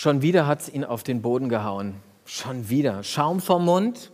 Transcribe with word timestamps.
Schon 0.00 0.22
wieder 0.22 0.46
hat 0.46 0.62
es 0.62 0.70
ihn 0.70 0.82
auf 0.82 1.02
den 1.02 1.20
Boden 1.20 1.50
gehauen. 1.50 1.96
Schon 2.24 2.70
wieder. 2.70 3.02
Schaum 3.02 3.38
vom 3.38 3.66
Mund, 3.66 4.10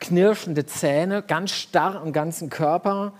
knirschende 0.00 0.66
Zähne, 0.66 1.22
ganz 1.22 1.52
starr 1.52 2.00
am 2.00 2.12
ganzen 2.12 2.50
Körper. 2.50 3.12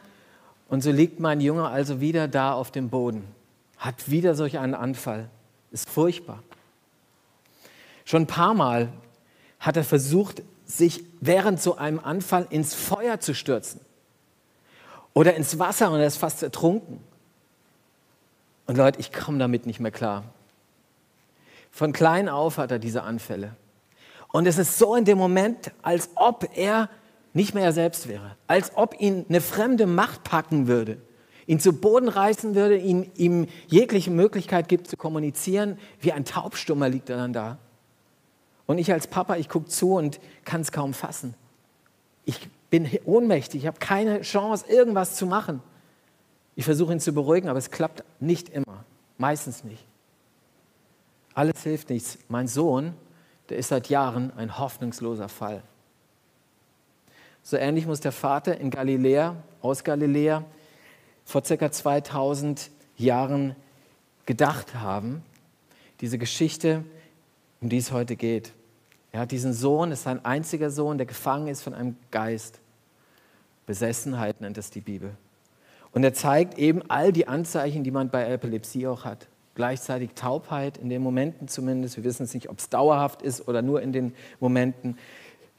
Und 0.68 0.82
so 0.82 0.90
liegt 0.90 1.20
mein 1.20 1.40
Junge 1.40 1.68
also 1.68 2.00
wieder 2.00 2.26
da 2.26 2.52
auf 2.52 2.72
dem 2.72 2.88
Boden. 2.88 3.28
Hat 3.78 4.10
wieder 4.10 4.34
solch 4.34 4.58
einen 4.58 4.74
Anfall. 4.74 5.30
Ist 5.70 5.88
furchtbar. 5.88 6.42
Schon 8.04 8.22
ein 8.22 8.26
paar 8.26 8.54
Mal 8.54 8.88
hat 9.60 9.76
er 9.76 9.84
versucht, 9.84 10.42
sich 10.64 11.04
während 11.20 11.62
so 11.62 11.76
einem 11.76 12.00
Anfall 12.00 12.48
ins 12.50 12.74
Feuer 12.74 13.20
zu 13.20 13.36
stürzen 13.36 13.80
oder 15.14 15.36
ins 15.36 15.60
Wasser 15.60 15.92
und 15.92 16.00
er 16.00 16.08
ist 16.08 16.16
fast 16.16 16.42
ertrunken. 16.42 16.98
Und 18.66 18.76
Leute, 18.76 18.98
ich 18.98 19.12
komme 19.12 19.38
damit 19.38 19.64
nicht 19.64 19.78
mehr 19.78 19.92
klar. 19.92 20.24
Von 21.80 21.94
klein 21.94 22.28
auf 22.28 22.58
hat 22.58 22.70
er 22.72 22.78
diese 22.78 23.04
Anfälle. 23.04 23.56
Und 24.34 24.44
es 24.44 24.58
ist 24.58 24.76
so 24.76 24.96
in 24.96 25.06
dem 25.06 25.16
Moment, 25.16 25.72
als 25.80 26.10
ob 26.14 26.46
er 26.54 26.90
nicht 27.32 27.54
mehr 27.54 27.64
er 27.64 27.72
selbst 27.72 28.06
wäre, 28.06 28.36
als 28.46 28.72
ob 28.76 29.00
ihn 29.00 29.24
eine 29.30 29.40
fremde 29.40 29.86
Macht 29.86 30.22
packen 30.22 30.66
würde, 30.66 30.98
ihn 31.46 31.58
zu 31.58 31.72
Boden 31.72 32.08
reißen 32.08 32.54
würde, 32.54 32.76
ihm, 32.76 33.10
ihm 33.16 33.46
jegliche 33.66 34.10
Möglichkeit 34.10 34.68
gibt 34.68 34.88
zu 34.88 34.98
kommunizieren. 34.98 35.78
Wie 36.00 36.12
ein 36.12 36.26
Taubstummer 36.26 36.90
liegt 36.90 37.08
er 37.08 37.16
dann 37.16 37.32
da. 37.32 37.56
Und 38.66 38.76
ich 38.76 38.92
als 38.92 39.06
Papa, 39.06 39.36
ich 39.36 39.48
gucke 39.48 39.70
zu 39.70 39.94
und 39.94 40.20
kann 40.44 40.60
es 40.60 40.72
kaum 40.72 40.92
fassen. 40.92 41.32
Ich 42.26 42.50
bin 42.68 42.90
ohnmächtig, 43.06 43.62
ich 43.62 43.66
habe 43.66 43.78
keine 43.78 44.20
Chance, 44.20 44.66
irgendwas 44.68 45.16
zu 45.16 45.24
machen. 45.24 45.62
Ich 46.56 46.66
versuche 46.66 46.92
ihn 46.92 47.00
zu 47.00 47.14
beruhigen, 47.14 47.48
aber 47.48 47.58
es 47.58 47.70
klappt 47.70 48.04
nicht 48.20 48.50
immer, 48.50 48.84
meistens 49.16 49.64
nicht. 49.64 49.89
Alles 51.40 51.62
hilft 51.62 51.88
nichts. 51.88 52.18
Mein 52.28 52.48
Sohn, 52.48 52.92
der 53.48 53.56
ist 53.56 53.68
seit 53.68 53.88
Jahren 53.88 54.30
ein 54.36 54.58
hoffnungsloser 54.58 55.30
Fall. 55.30 55.62
So 57.42 57.56
ähnlich 57.56 57.86
muss 57.86 58.00
der 58.00 58.12
Vater 58.12 58.60
in 58.60 58.68
Galiläa, 58.68 59.36
aus 59.62 59.82
Galiläa, 59.82 60.44
vor 61.24 61.40
ca. 61.40 61.72
2000 61.72 62.70
Jahren 62.98 63.56
gedacht 64.26 64.74
haben. 64.74 65.22
Diese 66.02 66.18
Geschichte, 66.18 66.84
um 67.62 67.70
die 67.70 67.78
es 67.78 67.90
heute 67.90 68.16
geht. 68.16 68.52
Er 69.10 69.20
hat 69.20 69.30
diesen 69.30 69.54
Sohn, 69.54 69.92
ist 69.92 70.02
sein 70.02 70.22
einziger 70.22 70.68
Sohn, 70.68 70.98
der 70.98 71.06
gefangen 71.06 71.48
ist 71.48 71.62
von 71.62 71.72
einem 71.72 71.96
Geist. 72.10 72.60
Besessenheit 73.64 74.42
nennt 74.42 74.58
es 74.58 74.68
die 74.68 74.82
Bibel. 74.82 75.16
Und 75.92 76.04
er 76.04 76.12
zeigt 76.12 76.58
eben 76.58 76.82
all 76.90 77.12
die 77.12 77.28
Anzeichen, 77.28 77.82
die 77.82 77.92
man 77.92 78.10
bei 78.10 78.30
Epilepsie 78.30 78.86
auch 78.86 79.06
hat. 79.06 79.26
Gleichzeitig 79.54 80.10
Taubheit, 80.14 80.78
in 80.78 80.88
den 80.88 81.02
Momenten 81.02 81.48
zumindest. 81.48 81.96
Wir 81.96 82.04
wissen 82.04 82.24
es 82.24 82.34
nicht, 82.34 82.48
ob 82.48 82.58
es 82.58 82.68
dauerhaft 82.68 83.22
ist 83.22 83.46
oder 83.48 83.62
nur 83.62 83.82
in 83.82 83.92
den 83.92 84.14
Momenten. 84.38 84.98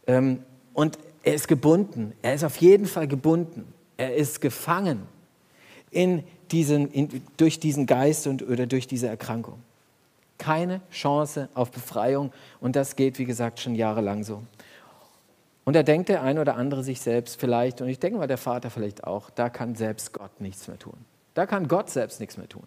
Ähm, 0.07 0.43
und 0.73 0.97
er 1.23 1.35
ist 1.35 1.47
gebunden. 1.47 2.13
Er 2.21 2.33
ist 2.33 2.43
auf 2.43 2.57
jeden 2.57 2.85
Fall 2.85 3.07
gebunden. 3.07 3.73
Er 3.97 4.15
ist 4.15 4.41
gefangen 4.41 5.03
in 5.91 6.23
diesen, 6.51 6.89
in, 6.91 7.21
durch 7.37 7.59
diesen 7.59 7.85
Geist 7.85 8.27
und, 8.27 8.41
oder 8.47 8.65
durch 8.65 8.87
diese 8.87 9.07
Erkrankung 9.07 9.59
keine 10.41 10.81
Chance 10.91 11.49
auf 11.53 11.69
Befreiung 11.69 12.33
und 12.59 12.75
das 12.75 12.95
geht, 12.95 13.19
wie 13.19 13.25
gesagt, 13.25 13.59
schon 13.59 13.75
jahrelang 13.75 14.23
so. 14.23 14.41
Und 15.65 15.75
da 15.75 15.83
denkt 15.83 16.09
der 16.09 16.23
ein 16.23 16.39
oder 16.39 16.55
andere 16.55 16.83
sich 16.83 16.99
selbst 16.99 17.39
vielleicht, 17.39 17.79
und 17.79 17.89
ich 17.89 17.99
denke 17.99 18.17
mal 18.17 18.27
der 18.27 18.39
Vater 18.39 18.71
vielleicht 18.71 19.03
auch, 19.03 19.29
da 19.29 19.49
kann 19.49 19.75
selbst 19.75 20.13
Gott 20.13 20.41
nichts 20.41 20.67
mehr 20.67 20.79
tun. 20.79 20.97
Da 21.35 21.45
kann 21.45 21.67
Gott 21.67 21.91
selbst 21.91 22.19
nichts 22.19 22.37
mehr 22.37 22.49
tun. 22.49 22.63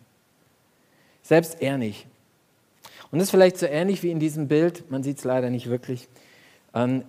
Selbst 1.25 1.61
er 1.61 1.79
nicht. 1.79 2.07
Und 3.11 3.19
das 3.19 3.29
ist 3.29 3.31
vielleicht 3.31 3.57
so 3.57 3.67
ähnlich 3.67 4.03
wie 4.03 4.11
in 4.11 4.21
diesem 4.21 4.47
Bild, 4.47 4.91
man 4.91 5.03
sieht 5.03 5.19
es 5.19 5.25
leider 5.25 5.51
nicht 5.51 5.69
wirklich, 5.69 6.09
ähm, 6.75 7.05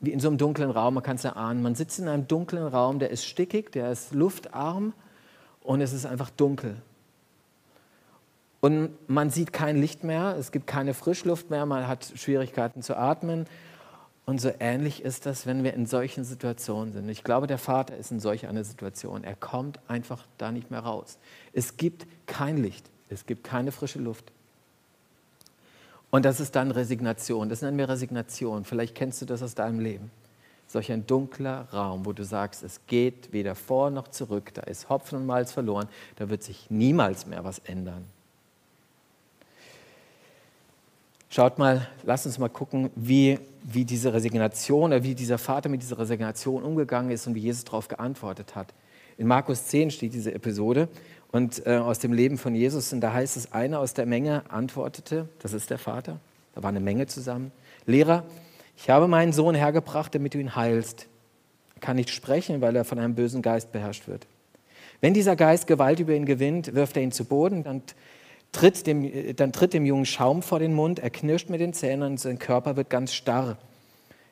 wie 0.00 0.12
in 0.12 0.20
so 0.20 0.28
einem 0.28 0.36
dunklen 0.36 0.70
Raum, 0.70 0.94
man 0.94 1.02
kann 1.02 1.16
es 1.16 1.24
erahnen. 1.24 1.62
Man 1.62 1.74
sitzt 1.74 1.98
in 1.98 2.08
einem 2.08 2.28
dunklen 2.28 2.66
Raum, 2.66 2.98
der 2.98 3.10
ist 3.10 3.24
stickig, 3.24 3.72
der 3.72 3.90
ist 3.90 4.12
luftarm 4.12 4.92
und 5.62 5.80
es 5.80 5.94
ist 5.94 6.04
einfach 6.04 6.28
dunkel. 6.30 6.76
Und 8.60 8.90
man 9.08 9.30
sieht 9.30 9.52
kein 9.52 9.78
Licht 9.78 10.04
mehr, 10.04 10.36
es 10.38 10.52
gibt 10.52 10.66
keine 10.66 10.92
Frischluft 10.92 11.50
mehr, 11.50 11.64
man 11.64 11.88
hat 11.88 12.12
Schwierigkeiten 12.16 12.82
zu 12.82 12.96
atmen. 12.96 13.46
Und 14.26 14.40
so 14.40 14.50
ähnlich 14.58 15.02
ist 15.02 15.26
das, 15.26 15.46
wenn 15.46 15.64
wir 15.64 15.74
in 15.74 15.86
solchen 15.86 16.24
Situationen 16.24 16.92
sind. 16.92 17.08
Ich 17.10 17.24
glaube, 17.24 17.46
der 17.46 17.58
Vater 17.58 17.96
ist 17.96 18.10
in 18.10 18.20
solch 18.20 18.46
einer 18.46 18.64
Situation. 18.64 19.22
Er 19.22 19.36
kommt 19.36 19.78
einfach 19.86 20.26
da 20.38 20.50
nicht 20.50 20.70
mehr 20.70 20.80
raus. 20.80 21.18
Es 21.52 21.76
gibt 21.76 22.06
kein 22.26 22.56
Licht, 22.56 22.90
es 23.10 23.26
gibt 23.26 23.44
keine 23.44 23.72
frische 23.72 23.98
Luft. 23.98 24.32
Und 26.10 26.24
das 26.24 26.38
ist 26.38 26.54
dann 26.54 26.70
Resignation. 26.70 27.48
Das 27.48 27.62
nennen 27.62 27.76
wir 27.76 27.88
Resignation. 27.88 28.64
Vielleicht 28.64 28.94
kennst 28.94 29.20
du 29.20 29.26
das 29.26 29.42
aus 29.42 29.54
deinem 29.54 29.80
Leben. 29.80 30.10
Solch 30.66 30.90
ein 30.90 31.06
dunkler 31.06 31.68
Raum, 31.72 32.06
wo 32.06 32.12
du 32.12 32.24
sagst, 32.24 32.62
es 32.62 32.80
geht 32.86 33.32
weder 33.32 33.54
vor 33.54 33.90
noch 33.90 34.08
zurück, 34.08 34.52
da 34.54 34.62
ist 34.62 34.88
Hopfen 34.88 35.18
und 35.18 35.26
Malz 35.26 35.52
verloren, 35.52 35.88
da 36.16 36.30
wird 36.30 36.42
sich 36.42 36.70
niemals 36.70 37.26
mehr 37.26 37.44
was 37.44 37.58
ändern. 37.60 38.04
Schaut 41.28 41.58
mal, 41.58 41.88
lasst 42.04 42.26
uns 42.26 42.38
mal 42.38 42.48
gucken, 42.48 42.90
wie, 42.94 43.40
wie 43.64 43.84
diese 43.84 44.12
Resignation 44.12 44.92
oder 44.92 45.02
wie 45.02 45.16
dieser 45.16 45.36
Vater 45.36 45.68
mit 45.68 45.82
dieser 45.82 45.98
Resignation 45.98 46.62
umgegangen 46.62 47.10
ist 47.10 47.26
und 47.26 47.34
wie 47.34 47.40
Jesus 47.40 47.64
darauf 47.64 47.88
geantwortet 47.88 48.54
hat. 48.54 48.72
In 49.18 49.26
Markus 49.26 49.66
10 49.66 49.90
steht 49.90 50.14
diese 50.14 50.32
Episode 50.32 50.88
und 51.34 51.66
äh, 51.66 51.78
aus 51.78 51.98
dem 51.98 52.12
Leben 52.12 52.38
von 52.38 52.54
Jesus 52.54 52.92
und 52.92 53.00
da 53.00 53.12
heißt 53.12 53.36
es, 53.36 53.52
einer 53.52 53.80
aus 53.80 53.92
der 53.92 54.06
Menge 54.06 54.44
antwortete, 54.50 55.28
das 55.40 55.52
ist 55.52 55.68
der 55.68 55.78
Vater, 55.78 56.20
da 56.54 56.62
war 56.62 56.68
eine 56.68 56.78
Menge 56.78 57.08
zusammen, 57.08 57.50
Lehrer, 57.86 58.22
ich 58.76 58.88
habe 58.88 59.08
meinen 59.08 59.32
Sohn 59.32 59.56
hergebracht, 59.56 60.14
damit 60.14 60.34
du 60.34 60.38
ihn 60.38 60.54
heilst. 60.54 61.08
Er 61.74 61.80
kann 61.80 61.96
nicht 61.96 62.10
sprechen, 62.10 62.60
weil 62.60 62.76
er 62.76 62.84
von 62.84 63.00
einem 63.00 63.16
bösen 63.16 63.42
Geist 63.42 63.72
beherrscht 63.72 64.06
wird. 64.06 64.28
Wenn 65.00 65.12
dieser 65.12 65.34
Geist 65.34 65.66
Gewalt 65.66 65.98
über 65.98 66.14
ihn 66.14 66.24
gewinnt, 66.24 66.72
wirft 66.72 66.96
er 66.96 67.02
ihn 67.02 67.10
zu 67.10 67.24
Boden 67.24 67.62
und 67.62 67.96
tritt 68.52 68.86
dem, 68.86 69.34
dann 69.34 69.50
tritt 69.50 69.74
dem 69.74 69.84
Jungen 69.86 70.06
Schaum 70.06 70.40
vor 70.40 70.60
den 70.60 70.72
Mund, 70.72 71.00
er 71.00 71.10
knirscht 71.10 71.50
mit 71.50 71.60
den 71.60 71.72
Zähnen 71.72 72.12
und 72.12 72.20
sein 72.20 72.38
Körper 72.38 72.76
wird 72.76 72.90
ganz 72.90 73.12
starr. 73.12 73.58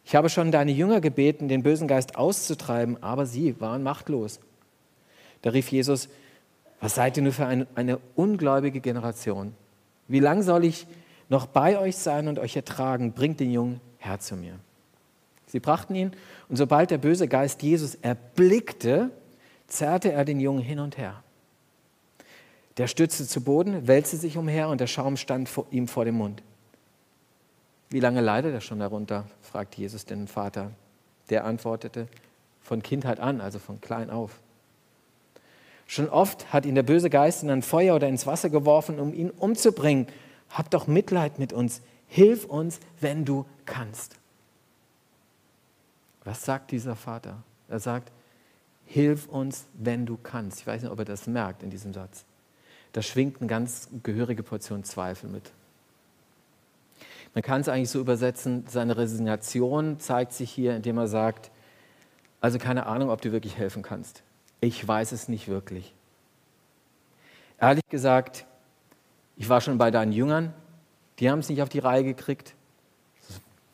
Ich 0.05 0.15
habe 0.15 0.31
schon 0.31 0.53
deine 0.53 0.71
Jünger 0.71 1.01
gebeten, 1.01 1.49
den 1.49 1.65
bösen 1.65 1.89
Geist 1.89 2.15
auszutreiben, 2.15 3.03
aber 3.03 3.27
sie 3.27 3.61
waren 3.61 3.83
machtlos. 3.83 4.39
Da 5.43 5.51
rief 5.51 5.73
Jesus, 5.73 6.09
was 6.83 6.97
seid 6.97 7.17
ihr 7.17 7.23
nur 7.23 7.33
für 7.33 7.47
eine, 7.47 7.69
eine 7.77 7.99
ungläubige 8.17 8.81
Generation? 8.81 9.55
Wie 10.09 10.19
lange 10.19 10.43
soll 10.43 10.65
ich 10.65 10.89
noch 11.29 11.47
bei 11.47 11.79
euch 11.79 11.97
sein 11.97 12.27
und 12.27 12.41
euch 12.41 12.57
ertragen? 12.57 13.13
Bringt 13.13 13.39
den 13.39 13.53
Jungen 13.53 13.81
her 13.99 14.19
zu 14.19 14.37
mir. 14.37 14.59
Sie 15.47 15.61
brachten 15.61 15.95
ihn 15.95 16.11
und 16.49 16.57
sobald 16.57 16.91
der 16.91 16.99
böse 16.99 17.29
Geist 17.29 17.63
Jesus 17.63 17.95
erblickte, 17.95 19.11
zerrte 19.69 20.11
er 20.11 20.25
den 20.25 20.41
Jungen 20.41 20.61
hin 20.61 20.81
und 20.81 20.99
her. 20.99 21.23
Der 22.79 22.89
stürzte 22.89 23.29
zu 23.29 23.43
Boden, 23.43 23.87
wälzte 23.87 24.17
sich 24.17 24.37
umher 24.37 24.69
und 24.69 24.81
der 24.81 24.89
Schaum 24.89 25.17
stand 25.17 25.49
vor 25.49 25.67
ihm 25.71 25.87
vor 25.87 26.05
dem 26.05 26.17
Mund. 26.17 26.43
Wie 27.91 28.01
lange 28.01 28.23
leidet 28.23 28.55
er 28.55 28.61
schon 28.61 28.81
darunter? 28.81 29.27
fragt 29.41 29.77
Jesus 29.77 30.05
den 30.05 30.27
Vater. 30.27 30.73
Der 31.31 31.45
antwortete, 31.45 32.09
von 32.61 32.83
Kindheit 32.83 33.21
an, 33.21 33.41
also 33.41 33.61
von 33.61 33.81
klein 33.81 34.11
auf. 34.11 34.41
Schon 35.87 36.09
oft 36.09 36.53
hat 36.53 36.65
ihn 36.65 36.75
der 36.75 36.83
böse 36.83 37.11
Geist 37.11 37.43
in 37.43 37.51
ein 37.51 37.63
Feuer 37.63 37.95
oder 37.95 38.09
ins 38.09 38.27
Wasser 38.27 38.51
geworfen, 38.51 38.99
um 38.99 39.13
ihn 39.13 39.31
umzubringen. 39.31 40.07
Hab 40.51 40.71
doch 40.71 40.87
Mitleid 40.87 41.39
mit 41.39 41.53
uns. 41.53 41.83
Hilf 42.09 42.45
uns, 42.45 42.81
wenn 43.01 43.25
du 43.25 43.47
kannst. 43.65 44.17
Was 46.25 46.45
sagt 46.45 46.71
dieser 46.71 46.97
Vater? 46.97 47.43
Er 47.69 47.81
sagt, 47.81 48.13
hilf 48.87 49.27
uns, 49.27 49.67
wenn 49.75 50.07
du 50.07 50.19
kannst. 50.23 50.61
Ich 50.61 50.67
weiß 50.67 50.83
nicht, 50.83 50.91
ob 50.91 50.99
er 50.99 51.05
das 51.05 51.27
merkt 51.27 51.63
in 51.63 51.71
diesem 51.71 51.93
Satz 51.93 52.25
da 52.93 53.03
schwingt 53.03 53.41
eine 53.41 53.49
ganz 53.49 53.89
gehörige 54.03 54.43
Portion 54.43 54.85
Zweifel 54.85 55.29
mit. 55.29 55.51
Man 57.35 57.43
kann 57.43 57.63
es 57.63 57.69
eigentlich 57.69 57.91
so 57.91 57.99
übersetzen, 57.99 58.65
seine 58.69 58.97
Resignation 58.97 59.99
zeigt 59.99 60.35
sich 60.35 60.51
hier, 60.51 60.77
indem 60.77 60.99
er 60.99 61.09
sagt, 61.09 61.51
also 62.43 62.59
keine 62.59 62.87
Ahnung, 62.87 63.09
ob 63.09 63.23
du 63.23 63.33
wirklich 63.33 63.57
helfen 63.57 63.83
kannst. 63.83 64.23
Ich 64.63 64.87
weiß 64.87 65.11
es 65.11 65.29
nicht 65.29 65.49
wirklich. 65.49 65.93
Ehrlich 67.61 67.83
gesagt, 67.91 68.47
ich 69.37 69.49
war 69.49 69.61
schon 69.61 69.77
bei 69.77 69.91
deinen 69.91 70.13
Jüngern, 70.13 70.55
die 71.19 71.29
haben 71.29 71.41
es 71.41 71.49
nicht 71.49 71.63
auf 71.63 71.69
die 71.69 71.81
Reihe 71.81 72.05
gekriegt. 72.05 72.55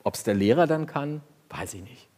Ob 0.02 0.14
es 0.14 0.23
der 0.23 0.32
Lehrer 0.32 0.67
dann 0.67 0.87
kann, 0.87 1.20
weiß 1.50 1.75
ich 1.75 1.82
nicht. 1.82 2.08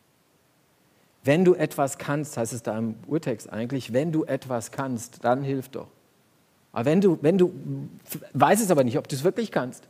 Wenn 1.25 1.44
du 1.44 1.55
etwas 1.55 1.99
kannst, 1.99 2.37
heißt 2.37 2.52
es 2.52 2.62
da 2.62 2.78
im 2.78 2.94
Urtext 3.08 3.52
eigentlich, 3.52 3.93
wenn 3.93 4.12
du 4.12 4.25
etwas 4.25 4.70
kannst, 4.70 5.25
dann 5.25 5.43
hilf 5.43 5.69
doch. 5.69 5.88
Aber 6.73 6.84
wenn 6.84 7.00
du, 7.00 7.19
wenn 7.23 7.38
du, 7.38 7.52
weißt 8.34 8.62
es 8.62 8.70
aber 8.70 8.84
nicht, 8.84 8.99
ob 8.99 9.08
du 9.08 9.16
es 9.16 9.25
wirklich 9.25 9.50
kannst. 9.50 9.88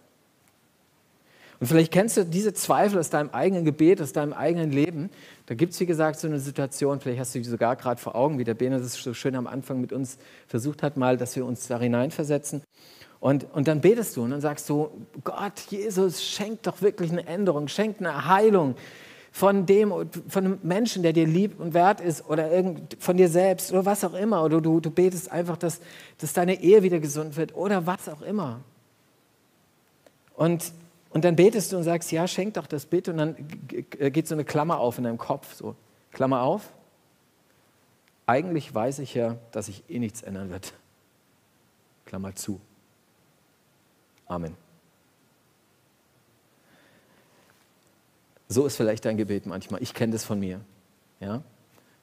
Und 1.61 1.67
vielleicht 1.67 1.93
kennst 1.93 2.17
du 2.17 2.25
diese 2.25 2.55
Zweifel 2.55 2.99
aus 2.99 3.11
deinem 3.11 3.31
eigenen 3.31 3.67
Gebet, 3.67 4.01
aus 4.01 4.15
deinem 4.15 4.33
eigenen 4.33 4.73
Leben. 4.73 5.11
Da 5.45 5.55
gibt 5.55 5.75
es, 5.75 5.81
wie 5.81 5.87
gesagt, 5.87 6.19
so 6.19 6.27
eine 6.27 6.41
Situation, 6.41 7.01
vielleicht 7.01 7.21
hast 7.21 7.35
du 7.35 7.39
die 7.39 7.45
sogar 7.45 7.77
gerade 7.77 8.01
vor 8.01 8.15
Augen, 8.15 8.39
wie 8.39 8.45
der 8.45 8.55
Bene 8.55 8.79
das 8.79 8.95
so 8.95 9.13
schön 9.13 9.37
am 9.37 9.47
Anfang 9.47 9.79
mit 9.79 9.93
uns 9.93 10.17
versucht 10.49 10.83
hat, 10.83 10.97
mal, 10.97 11.19
dass 11.19 11.37
wir 11.37 11.45
uns 11.45 11.69
da 11.69 11.79
hineinversetzen. 11.79 12.63
Und, 13.21 13.47
und 13.53 13.69
dann 13.69 13.83
betest 13.83 14.17
du 14.17 14.23
und 14.23 14.31
dann 14.31 14.41
sagst 14.41 14.71
du, 14.71 14.91
Gott, 15.23 15.61
Jesus, 15.69 16.25
schenk 16.25 16.63
doch 16.63 16.81
wirklich 16.81 17.13
eine 17.13 17.27
Änderung, 17.27 17.69
schenk 17.69 18.01
eine 18.01 18.27
Heilung 18.27 18.75
von 19.31 19.67
dem, 19.67 19.93
von 20.29 20.45
einem 20.45 20.59
Menschen, 20.63 21.03
der 21.03 21.13
dir 21.13 21.27
lieb 21.27 21.61
und 21.61 21.75
wert 21.75 22.01
ist 22.01 22.27
oder 22.27 22.51
irgend, 22.51 22.97
von 22.99 23.19
dir 23.19 23.29
selbst 23.29 23.71
oder 23.71 23.85
was 23.85 24.03
auch 24.03 24.15
immer. 24.15 24.43
Oder 24.43 24.63
du, 24.63 24.81
du 24.81 24.91
betest 24.91 25.31
einfach, 25.31 25.59
dass, 25.59 25.81
dass 26.17 26.33
deine 26.33 26.63
Ehe 26.63 26.83
wieder 26.83 27.01
gesund 27.01 27.37
wird 27.37 27.55
oder 27.55 27.87
was 27.87 28.09
auch 28.09 28.23
immer. 28.23 28.61
Und, 30.35 30.73
und 31.11 31.25
dann 31.25 31.37
betest 31.37 31.73
du 31.73 31.77
und 31.77 31.83
sagst, 31.83 32.13
ja, 32.13 32.27
schenk 32.29 32.55
doch 32.55 32.67
das 32.67 32.87
bitte. 32.87 33.11
Und 33.11 33.19
dann 33.19 33.37
geht 33.67 34.29
so 34.29 34.35
eine 34.35 34.45
Klammer 34.45 34.79
auf 34.79 34.99
in 34.99 35.05
deinem 35.05 35.19
Kopf. 35.19 35.55
So, 35.55 35.75
Klammer 36.13 36.43
auf. 36.43 36.73
Eigentlich 38.27 38.73
weiß 38.73 39.01
ich 39.01 39.15
ja, 39.15 39.37
dass 39.51 39.67
sich 39.67 39.83
eh 39.89 39.99
nichts 39.99 40.23
ändern 40.23 40.51
wird. 40.51 40.73
Klammer 42.07 42.35
zu. 42.37 42.61
Amen. 44.27 44.57
So 48.47 48.67
ist 48.67 48.77
vielleicht 48.77 49.05
dein 49.05 49.17
Gebet 49.17 49.47
manchmal. 49.47 49.83
Ich 49.83 49.95
kenne 49.95 50.13
das 50.13 50.25
von 50.25 50.39
mir. 50.39 50.61
Ja? 51.19 51.43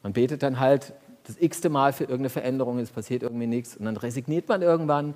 Man 0.04 0.14
betet 0.14 0.44
dann 0.44 0.60
halt 0.60 0.94
das 1.24 1.38
x-te 1.40 1.70
Mal 1.70 1.94
für 1.94 2.04
irgendeine 2.04 2.30
Veränderung, 2.30 2.80
es 2.80 2.90
passiert 2.90 3.24
irgendwie 3.24 3.48
nichts 3.48 3.76
und 3.76 3.86
dann 3.86 3.98
resigniert 3.98 4.48
man 4.48 4.62
irgendwann 4.62 5.14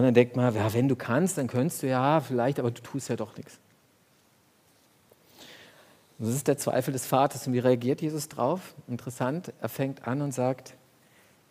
und 0.00 0.06
dann 0.06 0.14
denkt 0.14 0.34
man, 0.34 0.54
ja, 0.54 0.72
wenn 0.72 0.88
du 0.88 0.96
kannst, 0.96 1.36
dann 1.36 1.46
könntest 1.46 1.82
du 1.82 1.86
ja 1.86 2.20
vielleicht, 2.20 2.58
aber 2.58 2.70
du 2.70 2.80
tust 2.80 3.10
ja 3.10 3.16
doch 3.16 3.36
nichts. 3.36 3.60
Und 6.18 6.26
das 6.26 6.34
ist 6.34 6.48
der 6.48 6.56
Zweifel 6.56 6.92
des 6.92 7.04
Vaters. 7.04 7.46
Und 7.46 7.52
wie 7.52 7.58
reagiert 7.58 8.00
Jesus 8.00 8.26
drauf? 8.30 8.74
Interessant, 8.88 9.52
er 9.60 9.68
fängt 9.68 10.08
an 10.08 10.22
und 10.22 10.32
sagt, 10.32 10.74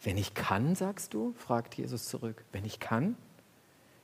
wenn 0.01 0.17
ich 0.17 0.33
kann, 0.33 0.73
sagst 0.73 1.13
du? 1.13 1.35
fragt 1.37 1.75
Jesus 1.75 2.07
zurück. 2.07 2.43
Wenn 2.51 2.65
ich 2.65 2.79
kann? 2.79 3.15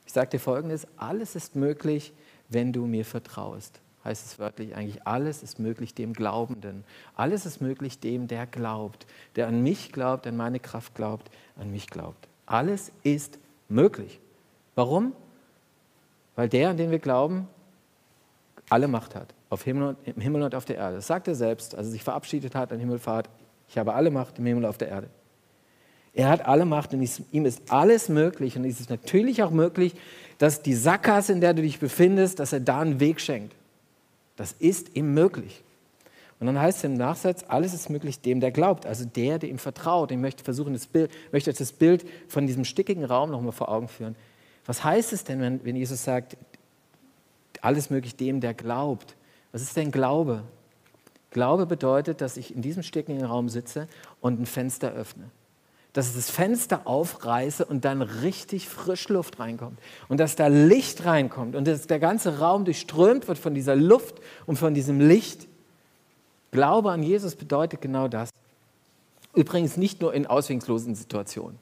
Ich 0.06 0.12
sage 0.12 0.30
dir 0.30 0.38
folgendes, 0.38 0.86
alles 0.96 1.34
ist 1.34 1.56
möglich, 1.56 2.12
wenn 2.48 2.72
du 2.72 2.86
mir 2.86 3.04
vertraust. 3.04 3.80
Heißt 4.04 4.26
es 4.26 4.38
wörtlich 4.38 4.76
eigentlich, 4.76 5.04
alles 5.08 5.42
ist 5.42 5.58
möglich 5.58 5.92
dem 5.92 6.12
Glaubenden. 6.12 6.84
Alles 7.16 7.46
ist 7.46 7.60
möglich 7.60 7.98
dem, 7.98 8.28
der 8.28 8.46
glaubt, 8.46 9.08
der 9.34 9.48
an 9.48 9.60
mich 9.60 9.90
glaubt, 9.90 10.24
an 10.28 10.36
meine 10.36 10.60
Kraft 10.60 10.94
glaubt, 10.94 11.32
an 11.56 11.72
mich 11.72 11.88
glaubt. 11.88 12.28
Alles 12.46 12.92
ist 13.02 13.40
möglich. 13.68 14.20
Warum? 14.76 15.14
Weil 16.36 16.48
der, 16.48 16.70
an 16.70 16.76
den 16.76 16.92
wir 16.92 17.00
glauben, 17.00 17.48
alle 18.68 18.86
Macht 18.86 19.14
hat, 19.14 19.34
auf 19.50 19.62
Himmel 19.64 19.88
und, 19.88 19.98
im 20.04 20.20
Himmel 20.20 20.42
und 20.42 20.54
auf 20.54 20.64
der 20.64 20.76
Erde. 20.76 20.96
Das 20.96 21.06
sagt 21.06 21.26
er 21.26 21.34
selbst, 21.34 21.74
als 21.74 21.88
er 21.88 21.90
sich 21.92 22.04
verabschiedet 22.04 22.54
hat 22.54 22.72
an 22.72 22.78
Himmelfahrt. 22.78 23.28
Ich 23.68 23.78
habe 23.78 23.94
alle 23.94 24.10
Macht 24.10 24.38
im 24.38 24.46
Himmel 24.46 24.64
und 24.64 24.70
auf 24.70 24.78
der 24.78 24.88
Erde. 24.88 25.08
Er 26.14 26.28
hat 26.28 26.46
alle 26.46 26.64
Macht 26.64 26.94
und 26.94 27.08
ihm 27.32 27.44
ist 27.44 27.62
alles 27.70 28.08
möglich. 28.08 28.56
Und 28.56 28.64
es 28.64 28.80
ist 28.80 28.90
natürlich 28.90 29.42
auch 29.42 29.50
möglich, 29.50 29.94
dass 30.38 30.62
die 30.62 30.74
Sackgasse, 30.74 31.32
in 31.32 31.40
der 31.40 31.54
du 31.54 31.62
dich 31.62 31.78
befindest, 31.78 32.38
dass 32.38 32.52
er 32.52 32.60
da 32.60 32.80
einen 32.80 33.00
Weg 33.00 33.20
schenkt. 33.20 33.54
Das 34.36 34.52
ist 34.52 34.96
ihm 34.96 35.14
möglich. 35.14 35.62
Und 36.38 36.46
dann 36.46 36.60
heißt 36.60 36.78
es 36.78 36.84
im 36.84 36.94
Nachsatz, 36.94 37.44
alles 37.48 37.72
ist 37.72 37.88
möglich 37.88 38.20
dem, 38.20 38.40
der 38.40 38.50
glaubt, 38.50 38.84
also 38.84 39.06
der, 39.06 39.38
der 39.38 39.48
ihm 39.48 39.58
vertraut. 39.58 40.10
Ich 40.10 40.18
möchte 40.18 40.44
versuchen, 40.44 40.74
das 40.74 40.86
Bild, 40.86 41.10
möchte 41.32 41.50
euch 41.50 41.56
das 41.56 41.72
Bild 41.72 42.06
von 42.28 42.46
diesem 42.46 42.64
stickigen 42.64 43.04
Raum 43.04 43.30
nochmal 43.30 43.52
vor 43.52 43.70
Augen 43.70 43.88
führen. 43.88 44.16
Was 44.66 44.82
heißt 44.82 45.12
es 45.12 45.24
denn, 45.24 45.40
wenn, 45.40 45.64
wenn 45.64 45.76
Jesus 45.76 46.04
sagt, 46.04 46.36
alles 47.62 47.90
möglich 47.90 48.16
dem, 48.16 48.40
der 48.40 48.54
glaubt? 48.54 49.16
Was 49.52 49.62
ist 49.62 49.76
denn 49.76 49.90
Glaube? 49.90 50.42
Glaube 51.30 51.66
bedeutet, 51.66 52.20
dass 52.20 52.36
ich 52.36 52.54
in 52.54 52.62
diesem 52.62 52.82
stickigen 52.82 53.24
Raum 53.24 53.48
sitze 53.48 53.88
und 54.20 54.40
ein 54.40 54.46
Fenster 54.46 54.92
öffne. 54.92 55.30
Dass 55.92 56.08
ich 56.08 56.14
das 56.14 56.30
Fenster 56.30 56.86
aufreiße 56.86 57.64
und 57.64 57.84
dann 57.84 58.02
richtig 58.02 58.68
Frischluft 58.68 59.38
reinkommt. 59.38 59.78
Und 60.08 60.18
dass 60.18 60.36
da 60.36 60.48
Licht 60.48 61.04
reinkommt 61.04 61.54
und 61.54 61.66
dass 61.66 61.86
der 61.86 61.98
ganze 61.98 62.38
Raum 62.38 62.64
durchströmt 62.64 63.28
wird 63.28 63.38
von 63.38 63.54
dieser 63.54 63.76
Luft 63.76 64.16
und 64.46 64.58
von 64.58 64.74
diesem 64.74 65.00
Licht. 65.00 65.46
Glaube 66.50 66.90
an 66.90 67.02
Jesus 67.02 67.34
bedeutet 67.36 67.80
genau 67.80 68.08
das. 68.08 68.30
Übrigens 69.34 69.76
nicht 69.76 70.00
nur 70.00 70.14
in 70.14 70.26
ausweglosen 70.26 70.94
Situationen 70.94 71.58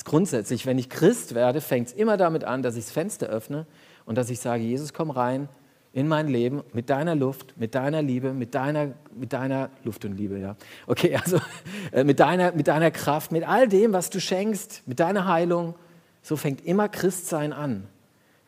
ist 0.00 0.06
grundsätzlich, 0.06 0.64
wenn 0.64 0.78
ich 0.78 0.88
Christ 0.88 1.34
werde, 1.34 1.60
fängt 1.60 1.88
es 1.88 1.92
immer 1.92 2.16
damit 2.16 2.42
an, 2.44 2.62
dass 2.62 2.74
ich 2.76 2.84
das 2.84 2.92
Fenster 2.92 3.26
öffne 3.26 3.66
und 4.06 4.16
dass 4.16 4.30
ich 4.30 4.40
sage, 4.40 4.62
Jesus, 4.62 4.94
komm 4.94 5.10
rein 5.10 5.46
in 5.92 6.08
mein 6.08 6.26
Leben 6.26 6.62
mit 6.72 6.88
deiner 6.88 7.14
Luft, 7.14 7.52
mit 7.58 7.74
deiner 7.74 8.00
Liebe, 8.00 8.32
mit 8.32 8.54
deiner, 8.54 8.94
mit 9.14 9.34
deiner 9.34 9.68
Luft 9.84 10.06
und 10.06 10.16
Liebe, 10.16 10.38
ja. 10.38 10.56
Okay, 10.86 11.14
also 11.16 11.38
äh, 11.92 12.02
mit, 12.02 12.18
deiner, 12.18 12.52
mit 12.52 12.68
deiner 12.68 12.90
Kraft, 12.90 13.30
mit 13.30 13.46
all 13.46 13.68
dem, 13.68 13.92
was 13.92 14.08
du 14.08 14.20
schenkst, 14.20 14.84
mit 14.86 15.00
deiner 15.00 15.26
Heilung. 15.26 15.74
So 16.22 16.36
fängt 16.36 16.64
immer 16.64 16.88
Christsein 16.88 17.52
an. 17.52 17.86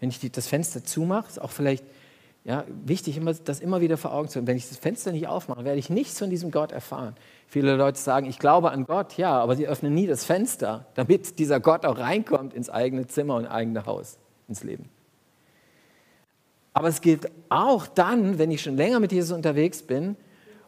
Wenn 0.00 0.08
ich 0.08 0.20
die, 0.20 0.30
das 0.30 0.46
Fenster 0.46 0.82
zumache, 0.84 1.28
ist 1.28 1.38
auch 1.38 1.50
vielleicht 1.50 1.84
ja, 2.44 2.64
wichtig, 2.84 3.16
immer, 3.16 3.32
das 3.34 3.60
immer 3.60 3.80
wieder 3.80 3.96
vor 3.96 4.12
Augen 4.12 4.28
zu 4.28 4.38
haben. 4.38 4.46
Wenn 4.48 4.56
ich 4.56 4.68
das 4.68 4.76
Fenster 4.76 5.12
nicht 5.12 5.28
aufmache, 5.28 5.64
werde 5.64 5.78
ich 5.78 5.90
nichts 5.90 6.18
von 6.18 6.28
diesem 6.28 6.50
Gott 6.50 6.72
erfahren. 6.72 7.14
Viele 7.46 7.76
Leute 7.76 7.98
sagen, 7.98 8.26
ich 8.26 8.40
glaube 8.40 8.72
an 8.72 8.84
Gott, 8.84 9.16
ja, 9.16 9.38
aber 9.40 9.54
sie 9.54 9.68
öffnen 9.68 9.94
nie 9.94 10.08
das 10.08 10.24
Fenster, 10.24 10.86
damit 10.94 11.38
dieser 11.38 11.60
Gott 11.60 11.86
auch 11.86 11.98
reinkommt 11.98 12.52
ins 12.52 12.68
eigene 12.68 13.06
Zimmer 13.06 13.36
und 13.36 13.46
eigene 13.46 13.86
Haus, 13.86 14.18
ins 14.48 14.64
Leben. 14.64 14.88
Aber 16.72 16.88
es 16.88 17.00
gilt 17.00 17.30
auch 17.48 17.86
dann, 17.86 18.38
wenn 18.38 18.50
ich 18.50 18.62
schon 18.62 18.76
länger 18.76 18.98
mit 18.98 19.12
Jesus 19.12 19.36
unterwegs 19.36 19.82
bin 19.82 20.16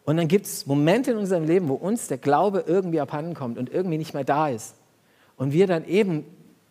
und 0.04 0.16
dann 0.16 0.28
gibt 0.28 0.46
es 0.46 0.66
Momente 0.66 1.12
in 1.12 1.16
unserem 1.16 1.44
Leben, 1.44 1.68
wo 1.68 1.74
uns 1.74 2.06
der 2.08 2.18
Glaube 2.18 2.64
irgendwie 2.66 3.00
abhanden 3.00 3.34
kommt 3.34 3.58
und 3.58 3.72
irgendwie 3.72 3.98
nicht 3.98 4.14
mehr 4.14 4.24
da 4.24 4.48
ist. 4.48 4.76
Und 5.36 5.52
wir 5.52 5.66
dann 5.66 5.84
eben 5.86 6.24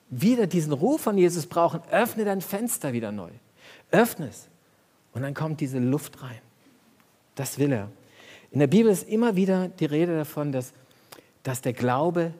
wieder 0.09 0.47
diesen 0.47 0.71
Ruf 0.71 1.01
von 1.01 1.17
Jesus 1.17 1.47
brauchen, 1.47 1.81
öffne 1.91 2.23
dein 2.23 2.41
Fenster 2.41 2.93
wieder 2.93 3.11
neu. 3.11 3.31
Öffne 3.91 4.27
es. 4.27 4.47
Und 5.13 5.21
dann 5.21 5.33
kommt 5.33 5.61
diese 5.61 5.79
Luft 5.79 6.21
rein. 6.21 6.39
Das 7.35 7.59
will 7.59 7.71
er. 7.71 7.89
In 8.51 8.59
der 8.59 8.67
Bibel 8.67 8.91
ist 8.91 9.07
immer 9.07 9.35
wieder 9.35 9.67
die 9.67 9.85
Rede 9.85 10.15
davon, 10.15 10.51
dass, 10.51 10.73
dass 11.41 11.61
der 11.61 11.73
Glaube 11.73 12.33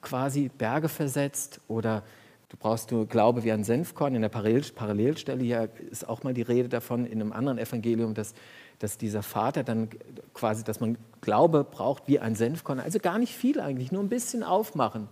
quasi 0.00 0.48
Berge 0.48 0.88
versetzt 0.88 1.60
oder 1.68 2.02
du 2.48 2.56
brauchst 2.56 2.90
nur 2.90 3.06
Glaube 3.06 3.44
wie 3.44 3.52
ein 3.52 3.64
Senfkorn. 3.64 4.14
In 4.14 4.22
der 4.22 4.28
Parallelstelle 4.28 5.42
hier 5.42 5.68
ist 5.90 6.08
auch 6.08 6.22
mal 6.22 6.34
die 6.34 6.42
Rede 6.42 6.68
davon 6.68 7.06
in 7.06 7.20
einem 7.20 7.32
anderen 7.32 7.58
Evangelium, 7.58 8.14
dass, 8.14 8.34
dass 8.78 8.98
dieser 8.98 9.22
Vater 9.22 9.62
dann 9.62 9.90
quasi, 10.34 10.64
dass 10.64 10.80
man 10.80 10.98
Glaube 11.20 11.64
braucht 11.64 12.08
wie 12.08 12.18
ein 12.18 12.34
Senfkorn. 12.34 12.80
Also 12.80 12.98
gar 12.98 13.18
nicht 13.18 13.34
viel 13.34 13.60
eigentlich, 13.60 13.92
nur 13.92 14.02
ein 14.02 14.08
bisschen 14.08 14.42
aufmachen. 14.42 15.08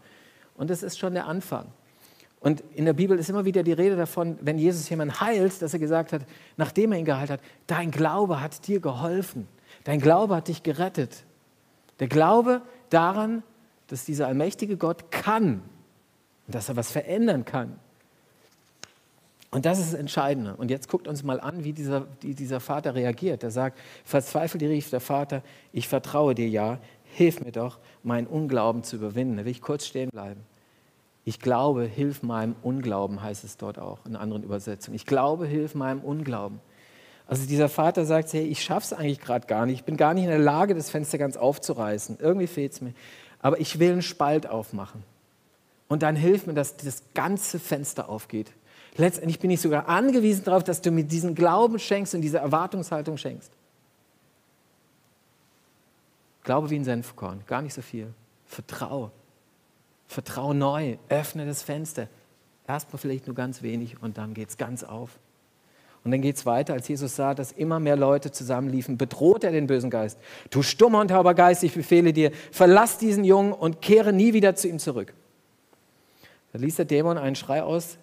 Und 0.57 0.71
das 0.71 0.83
ist 0.83 0.99
schon 0.99 1.15
der 1.15 1.27
Anfang. 1.27 1.67
Und 2.41 2.63
in 2.75 2.85
der 2.85 2.93
Bibel 2.93 3.19
ist 3.19 3.29
immer 3.29 3.45
wieder 3.45 3.63
die 3.63 3.73
Rede 3.73 3.97
davon, 3.97 4.39
wenn 4.41 4.59
Jesus 4.59 4.89
jemanden 4.89 5.21
heilt, 5.21 5.61
dass 5.61 5.73
er 5.73 5.81
gesagt 5.81 6.13
hat, 6.13 6.23
nachdem 6.57 6.93
er 6.93 6.99
ihn 6.99 7.05
geheilt 7.05 7.31
hat, 7.31 7.41
dein 7.67 7.91
Glaube 7.91 8.41
hat 8.41 8.67
dir 8.69 8.81
geholfen. 8.81 9.49
Dein 9.85 10.01
Glaube 10.01 10.37
hat 10.37 10.49
dich 10.49 10.63
gerettet. 10.63 11.25
Der 11.99 12.09
Glaube 12.09 12.63
daran, 12.91 13.43
dass 13.89 14.05
dieser 14.05 14.29
allmächtige 14.29 14.77
Gott 14.77 15.11
kann 15.11 15.63
und 16.47 16.55
dass 16.55 16.69
er 16.69 16.77
was 16.77 16.93
verändern 16.93 17.45
kann. 17.45 17.79
Und 19.51 19.65
das 19.65 19.79
ist 19.79 19.93
das 19.93 20.01
Entscheidende. 20.01 20.55
Und 20.57 20.71
jetzt 20.71 20.89
guckt 20.89 21.09
uns 21.09 21.23
mal 21.23 21.41
an, 21.41 21.65
wie 21.65 21.73
dieser, 21.73 22.07
wie 22.21 22.35
dieser 22.35 22.61
Vater 22.61 22.95
reagiert. 22.95 23.43
Er 23.43 23.51
sagt, 23.51 23.79
verzweifelt 24.05 24.63
rief 24.63 24.91
der 24.91 25.01
Vater, 25.01 25.43
ich 25.73 25.89
vertraue 25.89 26.35
dir 26.35 26.49
ja, 26.49 26.79
hilf 27.05 27.41
mir 27.41 27.53
doch, 27.53 27.79
meinen 28.03 28.27
Unglauben 28.27 28.83
zu 28.83 28.97
überwinden. 28.97 29.39
Da 29.39 29.45
will 29.45 29.53
ich 29.53 29.63
kurz 29.63 29.87
stehen 29.87 30.11
bleiben. 30.11 30.41
Ich 31.29 31.41
glaube, 31.41 31.85
hilf 31.85 32.23
meinem 32.23 32.57
Unglauben, 32.63 33.23
heißt 33.23 33.45
es 33.45 33.59
dort 33.59 33.79
auch 33.79 33.99
in 34.07 34.17
anderen 34.17 34.43
Übersetzungen. 34.45 34.95
Ich 34.95 35.05
glaube, 35.05 35.45
hilf 35.47 35.75
meinem 35.75 36.01
Unglauben. 36.01 36.59
Also 37.27 37.47
dieser 37.47 37.69
Vater 37.69 38.07
sagt, 38.07 38.33
hey, 38.33 38.47
ich 38.47 38.65
schaffe 38.65 38.87
es 38.87 38.93
eigentlich 38.95 39.21
gerade 39.21 39.47
gar 39.47 39.67
nicht. 39.67 39.81
Ich 39.81 39.85
bin 39.85 39.99
gar 39.99 40.15
nicht 40.15 40.25
in 40.25 40.31
der 40.31 40.39
Lage, 40.39 40.75
das 40.75 40.89
Fenster 40.89 41.19
ganz 41.19 41.37
aufzureißen. 41.37 42.17
Irgendwie 42.19 42.47
fehlt 42.47 42.73
es 42.73 42.81
mir. 42.81 42.95
Aber 43.43 43.61
ich 43.61 43.79
will 43.79 43.93
einen 43.93 44.01
Spalt 44.01 44.47
aufmachen. 44.47 45.05
Und 45.87 46.03
dann 46.03 46.17
hilf 46.17 46.47
mir, 46.47 46.55
dass 46.55 46.79
das 46.79 47.03
ganze 47.13 47.59
Fenster 47.59 48.09
aufgeht. 48.09 48.51
Letztendlich 48.97 49.39
bin 49.39 49.51
ich 49.51 49.61
sogar 49.61 49.87
angewiesen 49.87 50.45
darauf, 50.45 50.65
dass 50.65 50.81
du 50.81 50.91
mir 50.91 51.05
diesen 51.05 51.35
Glauben 51.35 51.79
schenkst 51.79 52.15
und 52.15 52.23
diese 52.23 52.39
Erwartungshaltung 52.39 53.19
schenkst. 53.19 53.53
Glaube 56.43 56.71
wie 56.71 56.77
ein 56.77 56.85
Senfkorn, 56.85 57.43
gar 57.47 57.61
nicht 57.61 57.75
so 57.75 57.83
viel. 57.83 58.15
Vertraue. 58.47 59.11
Vertraue 60.09 60.55
neu. 60.55 60.97
Öffne 61.09 61.47
das 61.47 61.63
Fenster. 61.63 62.09
Erstmal 62.67 62.99
vielleicht 62.99 63.27
nur 63.27 63.37
ganz 63.37 63.63
wenig 63.63 64.03
und 64.03 64.19
dann 64.19 64.35
geht 64.35 64.49
es 64.49 64.57
ganz 64.57 64.83
auf. 64.83 65.19
Und 66.05 66.13
dann 66.13 66.23
geht 66.23 66.37
es 66.37 66.47
weiter, 66.47 66.75
als 66.75 66.89
Jesus 66.89 67.17
sah, 67.17 67.35
dass 67.35 67.53
immer 67.53 67.81
mehr 67.81 67.97
Leute 67.97 68.31
zusammenliefen, 68.31 68.97
bedroht 68.97 69.45
er 69.45 69.53
den 69.53 69.67
bösen 69.67 69.91
Geist. 69.91 70.19
Du 70.51 70.63
stummer 70.63 71.01
und 71.01 71.09
tauber 71.09 71.35
Geist, 71.35 71.63
ich 71.65 71.75
befehle 71.75 72.13
dir, 72.13 72.31
verlass 72.51 72.99
diesen 72.99 73.25
Jungen 73.25 73.53
und 73.53 73.83
kehre 73.83 74.13
nie 74.13 74.33
wieder 74.33 74.55
zu 74.55 74.69
ihm 74.69 74.79
zurück. 74.79 75.13
Da 76.53 76.59
ließ 76.59 76.77
der 76.77 76.85
Dämon 76.85 77.19
einen 77.19 77.37
Schrei 77.37 77.63
aus, 77.63 77.99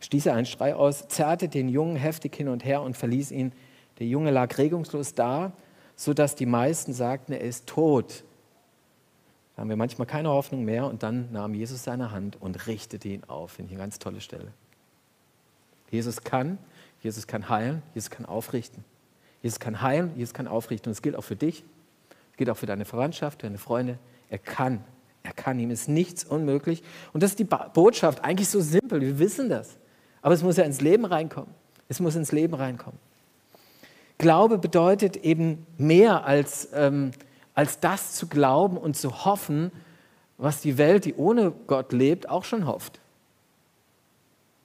stieß 0.00 0.26
er 0.26 0.34
einen 0.34 0.46
Schrei 0.46 0.74
aus, 0.74 1.08
zerrte 1.08 1.48
den 1.48 1.68
Jungen 1.68 1.96
heftig 1.96 2.34
hin 2.36 2.48
und 2.48 2.64
her 2.64 2.80
und 2.80 2.96
verließ 2.96 3.32
ihn. 3.32 3.52
Der 3.98 4.06
Junge 4.06 4.30
lag 4.30 4.56
regungslos 4.56 5.14
da, 5.14 5.52
sodass 5.96 6.36
die 6.36 6.46
meisten 6.46 6.94
sagten, 6.94 7.32
er 7.32 7.42
ist 7.42 7.66
tot. 7.66 8.24
Haben 9.60 9.68
wir 9.68 9.76
manchmal 9.76 10.06
keine 10.06 10.30
Hoffnung 10.30 10.64
mehr 10.64 10.86
und 10.86 11.02
dann 11.02 11.30
nahm 11.32 11.52
Jesus 11.52 11.84
seine 11.84 12.12
Hand 12.12 12.40
und 12.40 12.66
richtete 12.66 13.08
ihn 13.08 13.24
auf. 13.24 13.50
Finde 13.50 13.68
ich 13.70 13.76
eine 13.76 13.84
ganz 13.84 13.98
tolle 13.98 14.22
Stelle. 14.22 14.54
Jesus 15.90 16.24
kann, 16.24 16.56
Jesus 17.02 17.26
kann 17.26 17.50
heilen, 17.50 17.82
Jesus 17.94 18.08
kann 18.08 18.24
aufrichten. 18.24 18.86
Jesus 19.42 19.60
kann 19.60 19.82
heilen, 19.82 20.12
Jesus 20.16 20.32
kann 20.32 20.48
aufrichten. 20.48 20.88
Und 20.88 20.92
es 20.92 21.02
gilt 21.02 21.14
auch 21.14 21.24
für 21.24 21.36
dich, 21.36 21.62
es 22.30 22.38
gilt 22.38 22.48
auch 22.48 22.56
für 22.56 22.64
deine 22.64 22.86
Verwandtschaft, 22.86 23.42
deine 23.42 23.58
Freunde. 23.58 23.98
Er 24.30 24.38
kann, 24.38 24.82
er 25.24 25.34
kann. 25.34 25.58
Ihm 25.58 25.70
ist 25.70 25.90
nichts 25.90 26.24
unmöglich. 26.24 26.82
Und 27.12 27.22
das 27.22 27.32
ist 27.32 27.38
die 27.38 27.44
Botschaft, 27.44 28.24
eigentlich 28.24 28.48
so 28.48 28.60
simpel, 28.60 29.02
wir 29.02 29.18
wissen 29.18 29.50
das. 29.50 29.76
Aber 30.22 30.32
es 30.32 30.42
muss 30.42 30.56
ja 30.56 30.64
ins 30.64 30.80
Leben 30.80 31.04
reinkommen. 31.04 31.50
Es 31.86 32.00
muss 32.00 32.16
ins 32.16 32.32
Leben 32.32 32.54
reinkommen. 32.54 32.98
Glaube 34.16 34.56
bedeutet 34.56 35.18
eben 35.18 35.66
mehr 35.76 36.24
als, 36.24 36.70
ähm, 36.72 37.10
als 37.60 37.78
das 37.78 38.14
zu 38.14 38.26
glauben 38.26 38.78
und 38.78 38.96
zu 38.96 39.26
hoffen, 39.26 39.70
was 40.38 40.62
die 40.62 40.78
Welt, 40.78 41.04
die 41.04 41.12
ohne 41.12 41.50
Gott 41.66 41.92
lebt, 41.92 42.26
auch 42.26 42.44
schon 42.44 42.66
hofft. 42.66 43.00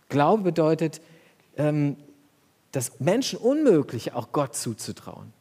Glaube 0.08 0.44
bedeutet, 0.44 1.02
ähm, 1.58 1.98
das 2.72 3.02
Menschen 3.02 3.38
Unmögliche 3.38 4.16
auch 4.16 4.32
Gott 4.32 4.56
zuzutrauen. 4.56 5.34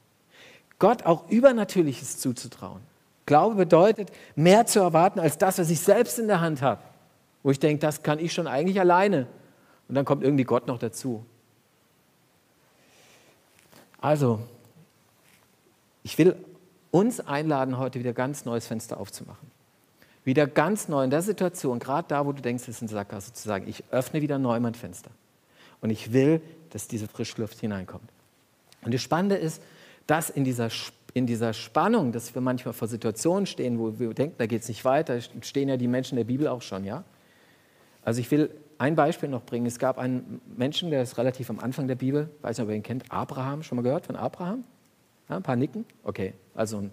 Gott 0.80 1.04
auch 1.04 1.28
Übernatürliches 1.30 2.18
zuzutrauen. 2.18 2.80
Glaube 3.24 3.54
bedeutet, 3.54 4.10
mehr 4.34 4.66
zu 4.66 4.80
erwarten 4.80 5.20
als 5.20 5.38
das, 5.38 5.56
was 5.58 5.70
ich 5.70 5.78
selbst 5.78 6.18
in 6.18 6.26
der 6.26 6.40
Hand 6.40 6.60
habe. 6.60 6.82
Wo 7.44 7.52
ich 7.52 7.60
denke, 7.60 7.78
das 7.78 8.02
kann 8.02 8.18
ich 8.18 8.32
schon 8.32 8.48
eigentlich 8.48 8.80
alleine. 8.80 9.28
Und 9.88 9.94
dann 9.94 10.04
kommt 10.04 10.24
irgendwie 10.24 10.42
Gott 10.42 10.66
noch 10.66 10.78
dazu. 10.78 11.24
Also, 14.00 14.40
ich 16.02 16.18
will 16.18 16.34
uns 16.94 17.18
einladen, 17.18 17.76
heute 17.76 17.98
wieder 17.98 18.12
ganz 18.12 18.44
neues 18.44 18.68
Fenster 18.68 19.00
aufzumachen. 19.00 19.50
Wieder 20.22 20.46
ganz 20.46 20.86
neu 20.86 21.02
in 21.02 21.10
der 21.10 21.22
Situation, 21.22 21.80
gerade 21.80 22.06
da, 22.06 22.24
wo 22.24 22.30
du 22.30 22.40
denkst, 22.40 22.62
es 22.62 22.76
ist 22.76 22.82
ein 22.82 22.88
Sackgasse, 22.88 23.32
zu 23.32 23.48
sagen, 23.48 23.66
ich 23.66 23.82
öffne 23.90 24.22
wieder 24.22 24.38
neu 24.38 24.60
mein 24.60 24.74
Fenster. 24.74 25.10
Und 25.80 25.90
ich 25.90 26.12
will, 26.12 26.40
dass 26.70 26.86
diese 26.86 27.08
Frischluft 27.08 27.58
hineinkommt. 27.58 28.08
Und 28.82 28.94
das 28.94 29.02
Spannende 29.02 29.34
ist, 29.34 29.60
dass 30.06 30.30
in 30.30 30.44
dieser, 30.44 30.68
in 31.14 31.26
dieser 31.26 31.52
Spannung, 31.52 32.12
dass 32.12 32.32
wir 32.32 32.40
manchmal 32.40 32.74
vor 32.74 32.86
Situationen 32.86 33.46
stehen, 33.46 33.80
wo 33.80 33.98
wir 33.98 34.14
denken, 34.14 34.36
da 34.38 34.46
geht 34.46 34.62
es 34.62 34.68
nicht 34.68 34.84
weiter, 34.84 35.18
stehen 35.40 35.68
ja 35.68 35.76
die 35.76 35.88
Menschen 35.88 36.14
der 36.14 36.24
Bibel 36.24 36.46
auch 36.46 36.62
schon, 36.62 36.84
ja? 36.84 37.02
Also 38.04 38.20
ich 38.20 38.30
will 38.30 38.50
ein 38.78 38.94
Beispiel 38.94 39.28
noch 39.28 39.42
bringen. 39.42 39.66
Es 39.66 39.80
gab 39.80 39.98
einen 39.98 40.40
Menschen, 40.56 40.90
der 40.90 41.02
ist 41.02 41.18
relativ 41.18 41.50
am 41.50 41.58
Anfang 41.58 41.88
der 41.88 41.96
Bibel, 41.96 42.30
weiß 42.42 42.58
nicht, 42.58 42.64
ob 42.64 42.70
ihr 42.70 42.76
ihn 42.76 42.84
kennt, 42.84 43.10
Abraham, 43.10 43.64
schon 43.64 43.74
mal 43.74 43.82
gehört 43.82 44.06
von 44.06 44.14
Abraham? 44.14 44.62
Ja, 45.28 45.36
ein 45.36 45.42
paar 45.42 45.56
Nicken? 45.56 45.84
Okay, 46.02 46.34
also 46.54 46.78
ein, 46.78 46.90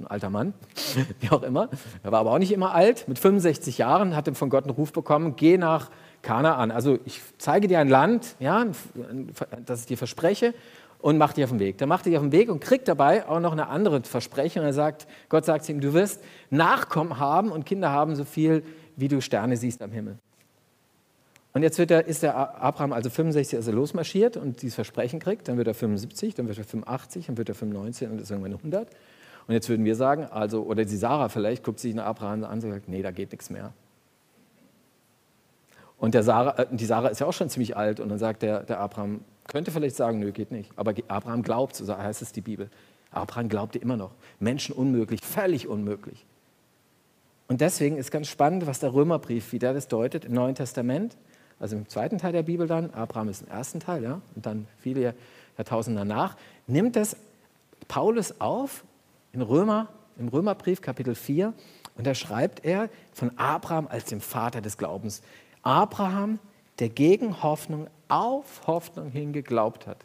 ein 0.00 0.06
alter 0.06 0.30
Mann, 0.30 0.54
wie 1.20 1.30
auch 1.30 1.42
immer. 1.42 1.68
Er 2.02 2.12
war 2.12 2.20
aber 2.20 2.32
auch 2.32 2.38
nicht 2.38 2.52
immer 2.52 2.74
alt. 2.74 3.06
Mit 3.08 3.18
65 3.18 3.78
Jahren 3.78 4.16
hat 4.16 4.34
von 4.36 4.50
Gott 4.50 4.64
einen 4.64 4.74
Ruf 4.74 4.92
bekommen, 4.92 5.36
geh 5.36 5.58
nach 5.58 5.90
Kanaan. 6.22 6.70
Also 6.70 6.98
ich 7.04 7.20
zeige 7.38 7.68
dir 7.68 7.78
ein 7.78 7.88
Land, 7.88 8.36
ja, 8.40 8.66
das 9.64 9.80
ich 9.80 9.86
dir 9.86 9.98
verspreche 9.98 10.54
und 10.98 11.18
mach 11.18 11.34
dich 11.34 11.44
auf 11.44 11.50
den 11.50 11.60
Weg. 11.60 11.78
Der 11.78 11.86
macht 11.86 12.06
dich 12.06 12.16
auf 12.16 12.22
den 12.22 12.32
Weg 12.32 12.50
und 12.50 12.60
kriegt 12.60 12.88
dabei 12.88 13.28
auch 13.28 13.40
noch 13.40 13.52
eine 13.52 13.68
andere 13.68 14.02
Versprechung. 14.02 14.64
Er 14.64 14.72
sagt, 14.72 15.06
Gott 15.28 15.44
sagt 15.44 15.64
zu 15.64 15.72
ihm, 15.72 15.80
du 15.80 15.92
wirst 15.92 16.22
Nachkommen 16.50 17.18
haben 17.18 17.52
und 17.52 17.66
Kinder 17.66 17.90
haben 17.90 18.16
so 18.16 18.24
viel, 18.24 18.64
wie 18.96 19.08
du 19.08 19.20
Sterne 19.20 19.56
siehst 19.56 19.82
am 19.82 19.92
Himmel. 19.92 20.18
Und 21.56 21.62
jetzt 21.62 21.78
wird 21.78 21.90
er, 21.90 22.06
ist 22.06 22.22
der 22.22 22.36
Abraham 22.36 22.92
also 22.92 23.08
65, 23.08 23.56
als 23.56 23.66
er 23.66 23.72
losmarschiert 23.72 24.36
und 24.36 24.60
dieses 24.60 24.74
Versprechen 24.74 25.20
kriegt, 25.20 25.48
dann 25.48 25.56
wird 25.56 25.66
er 25.66 25.72
75, 25.72 26.34
dann 26.34 26.48
wird 26.48 26.58
er 26.58 26.64
85, 26.64 27.24
dann 27.28 27.38
wird 27.38 27.48
er 27.48 27.54
95 27.54 28.08
und 28.10 28.20
ist 28.20 28.30
irgendwann 28.30 28.52
100. 28.52 28.90
Und 29.46 29.54
jetzt 29.54 29.66
würden 29.70 29.86
wir 29.86 29.96
sagen, 29.96 30.26
also, 30.26 30.64
oder 30.64 30.84
die 30.84 30.96
Sarah 30.98 31.30
vielleicht, 31.30 31.64
guckt 31.64 31.80
sich 31.80 31.92
den 31.92 32.00
Abraham 32.00 32.44
an 32.44 32.52
und 32.52 32.60
sagt, 32.60 32.90
nee, 32.90 33.00
da 33.00 33.10
geht 33.10 33.32
nichts 33.32 33.48
mehr. 33.48 33.72
Und 35.96 36.12
der 36.12 36.24
Sarah, 36.24 36.58
äh, 36.58 36.66
die 36.70 36.84
Sarah 36.84 37.08
ist 37.08 37.20
ja 37.22 37.26
auch 37.26 37.32
schon 37.32 37.48
ziemlich 37.48 37.74
alt 37.74 38.00
und 38.00 38.10
dann 38.10 38.18
sagt 38.18 38.42
der, 38.42 38.62
der 38.64 38.78
Abraham, 38.78 39.22
könnte 39.48 39.70
vielleicht 39.70 39.96
sagen, 39.96 40.18
nö, 40.18 40.32
geht 40.32 40.52
nicht. 40.52 40.70
Aber 40.76 40.92
Abraham 41.08 41.42
glaubt, 41.42 41.74
so 41.74 41.96
heißt 41.96 42.20
es 42.20 42.32
die 42.32 42.42
Bibel. 42.42 42.68
Abraham 43.12 43.48
glaubte 43.48 43.78
immer 43.78 43.96
noch. 43.96 44.10
Menschen 44.40 44.74
unmöglich, 44.74 45.22
völlig 45.22 45.68
unmöglich. 45.68 46.26
Und 47.48 47.62
deswegen 47.62 47.96
ist 47.96 48.10
ganz 48.10 48.28
spannend, 48.28 48.66
was 48.66 48.78
der 48.78 48.92
Römerbrief, 48.92 49.52
wie 49.52 49.58
der 49.58 49.72
das 49.72 49.88
deutet 49.88 50.26
im 50.26 50.34
Neuen 50.34 50.54
Testament, 50.54 51.16
also 51.58 51.76
im 51.76 51.88
zweiten 51.88 52.18
Teil 52.18 52.32
der 52.32 52.42
Bibel 52.42 52.66
dann, 52.66 52.90
Abraham 52.90 53.28
ist 53.28 53.42
im 53.42 53.48
ersten 53.48 53.80
Teil, 53.80 54.02
ja, 54.02 54.20
und 54.34 54.46
dann 54.46 54.66
viele 54.78 55.14
Jahrtausende 55.56 56.00
danach, 56.00 56.36
nimmt 56.66 56.96
das 56.96 57.16
Paulus 57.88 58.40
auf 58.40 58.84
in 59.32 59.42
Römer, 59.42 59.88
im 60.18 60.28
Römerbrief 60.28 60.80
Kapitel 60.80 61.14
4 61.14 61.52
und 61.96 62.06
da 62.06 62.14
schreibt 62.14 62.64
er 62.64 62.88
von 63.12 63.36
Abraham 63.38 63.86
als 63.88 64.06
dem 64.06 64.20
Vater 64.20 64.60
des 64.60 64.76
Glaubens. 64.76 65.22
Abraham, 65.62 66.38
der 66.78 66.88
gegen 66.88 67.42
Hoffnung 67.42 67.88
auf 68.08 68.66
Hoffnung 68.66 69.10
hin 69.10 69.32
geglaubt 69.32 69.86
hat. 69.86 69.98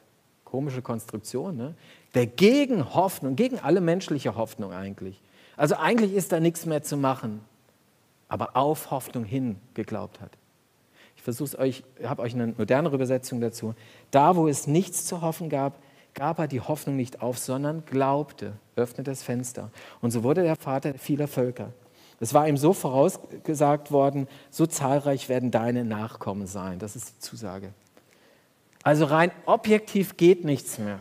Komische 0.45 0.81
Konstruktion, 0.81 1.55
ne? 1.55 1.75
Der 2.13 2.27
gegen 2.27 2.93
Hoffnung, 2.93 3.35
gegen 3.35 3.59
alle 3.59 3.79
menschliche 3.79 4.35
Hoffnung 4.35 4.73
eigentlich. 4.73 5.21
Also 5.55 5.75
eigentlich 5.75 6.13
ist 6.13 6.31
da 6.31 6.39
nichts 6.39 6.65
mehr 6.65 6.83
zu 6.83 6.97
machen, 6.97 7.41
aber 8.27 8.57
auf 8.57 8.91
Hoffnung 8.91 9.23
hin 9.23 9.57
geglaubt 9.75 10.19
hat. 10.19 10.31
Ich 11.21 11.23
versuche 11.23 11.59
euch, 11.59 11.83
habe 12.03 12.23
euch 12.23 12.33
eine 12.33 12.47
modernere 12.47 12.95
Übersetzung 12.95 13.41
dazu. 13.41 13.75
Da, 14.09 14.35
wo 14.35 14.47
es 14.47 14.65
nichts 14.65 15.05
zu 15.05 15.21
hoffen 15.21 15.49
gab, 15.49 15.77
gab 16.15 16.39
er 16.39 16.47
die 16.47 16.61
Hoffnung 16.61 16.95
nicht 16.95 17.21
auf, 17.21 17.37
sondern 17.37 17.85
glaubte, 17.85 18.53
öffnete 18.75 19.11
das 19.11 19.21
Fenster. 19.21 19.69
Und 20.01 20.09
so 20.09 20.23
wurde 20.23 20.41
der 20.41 20.55
Vater 20.55 20.95
vieler 20.95 21.27
Völker. 21.27 21.73
Es 22.19 22.33
war 22.33 22.47
ihm 22.47 22.57
so 22.57 22.73
vorausgesagt 22.73 23.91
worden, 23.91 24.27
so 24.49 24.65
zahlreich 24.65 25.29
werden 25.29 25.51
deine 25.51 25.85
Nachkommen 25.85 26.47
sein. 26.47 26.79
Das 26.79 26.95
ist 26.95 27.13
die 27.13 27.19
Zusage. 27.19 27.71
Also 28.81 29.05
rein 29.05 29.29
objektiv 29.45 30.17
geht 30.17 30.43
nichts 30.43 30.79
mehr. 30.79 30.97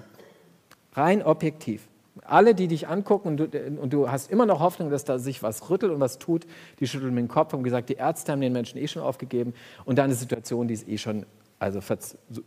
Rein 0.92 1.22
objektiv. 1.22 1.88
Alle, 2.30 2.54
die 2.54 2.68
dich 2.68 2.88
angucken 2.88 3.28
und 3.28 3.36
du, 3.38 3.78
und 3.80 3.92
du, 3.92 4.10
hast 4.10 4.30
immer 4.30 4.46
noch 4.46 4.60
Hoffnung, 4.60 4.90
dass 4.90 5.04
da 5.04 5.18
sich 5.18 5.42
was 5.42 5.68
rüttelt 5.68 5.92
und 5.92 6.00
was 6.00 6.18
tut, 6.18 6.46
die 6.78 6.86
schütteln 6.86 7.14
mit 7.14 7.22
dem 7.22 7.28
Kopf 7.28 7.52
und 7.54 7.62
gesagt, 7.62 7.88
die 7.88 7.94
Ärzte 7.94 8.32
haben 8.32 8.40
den 8.40 8.52
Menschen 8.52 8.78
eh 8.78 8.86
schon 8.86 9.02
aufgegeben 9.02 9.54
und 9.84 9.98
deine 9.98 10.14
Situation, 10.14 10.68
die 10.68 10.74
ist 10.74 10.88
eh 10.88 10.98
schon, 10.98 11.26
also, 11.58 11.80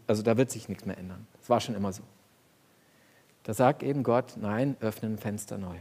also 0.08 0.24
da 0.24 0.38
wird 0.38 0.52
sich 0.52 0.70
nichts 0.70 0.86
mehr 0.86 0.98
ändern. 0.98 1.28
Das 1.40 1.50
war 1.50 1.60
schon 1.60 1.76
immer 1.76 1.92
so. 1.92 2.04
Da 3.44 3.54
sagt 3.54 3.84
eben 3.84 4.04
Gott, 4.04 4.36
nein, 4.40 4.78
öffne 4.80 5.10
ein 5.10 5.18
Fenster 5.18 5.58
neu. 5.58 5.76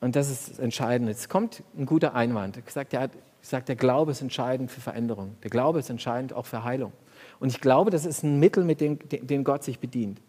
Und 0.00 0.16
das 0.16 0.30
ist 0.30 0.58
entscheidend. 0.58 1.08
Jetzt 1.08 1.28
kommt 1.28 1.62
ein 1.76 1.84
guter 1.84 2.14
Einwand. 2.14 2.56
Ich 2.56 2.72
sage, 2.72 2.88
der, 2.88 3.10
sag, 3.42 3.66
der 3.66 3.76
Glaube 3.76 4.12
ist 4.12 4.22
entscheidend 4.22 4.70
für 4.70 4.80
Veränderung. 4.80 5.36
Der 5.42 5.50
Glaube 5.50 5.78
ist 5.78 5.90
entscheidend 5.90 6.32
auch 6.32 6.46
für 6.46 6.64
Heilung. 6.64 6.92
Und 7.38 7.48
ich 7.48 7.60
glaube, 7.60 7.90
das 7.90 8.06
ist 8.06 8.22
ein 8.22 8.40
Mittel, 8.40 8.64
mit 8.64 8.80
dem, 8.80 8.98
dem 9.10 9.44
Gott 9.44 9.62
sich 9.62 9.78
bedient. 9.78 10.20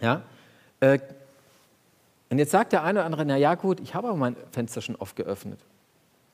Ja? 0.00 0.22
Äh, 0.82 0.98
und 2.28 2.38
jetzt 2.38 2.50
sagt 2.50 2.72
der 2.72 2.82
eine 2.82 2.98
oder 2.98 3.06
andere, 3.06 3.24
na 3.24 3.36
ja 3.36 3.54
gut, 3.54 3.78
ich 3.80 3.94
habe 3.94 4.08
aber 4.08 4.16
mein 4.16 4.36
Fenster 4.50 4.82
schon 4.82 4.96
oft 4.96 5.16
geöffnet 5.16 5.60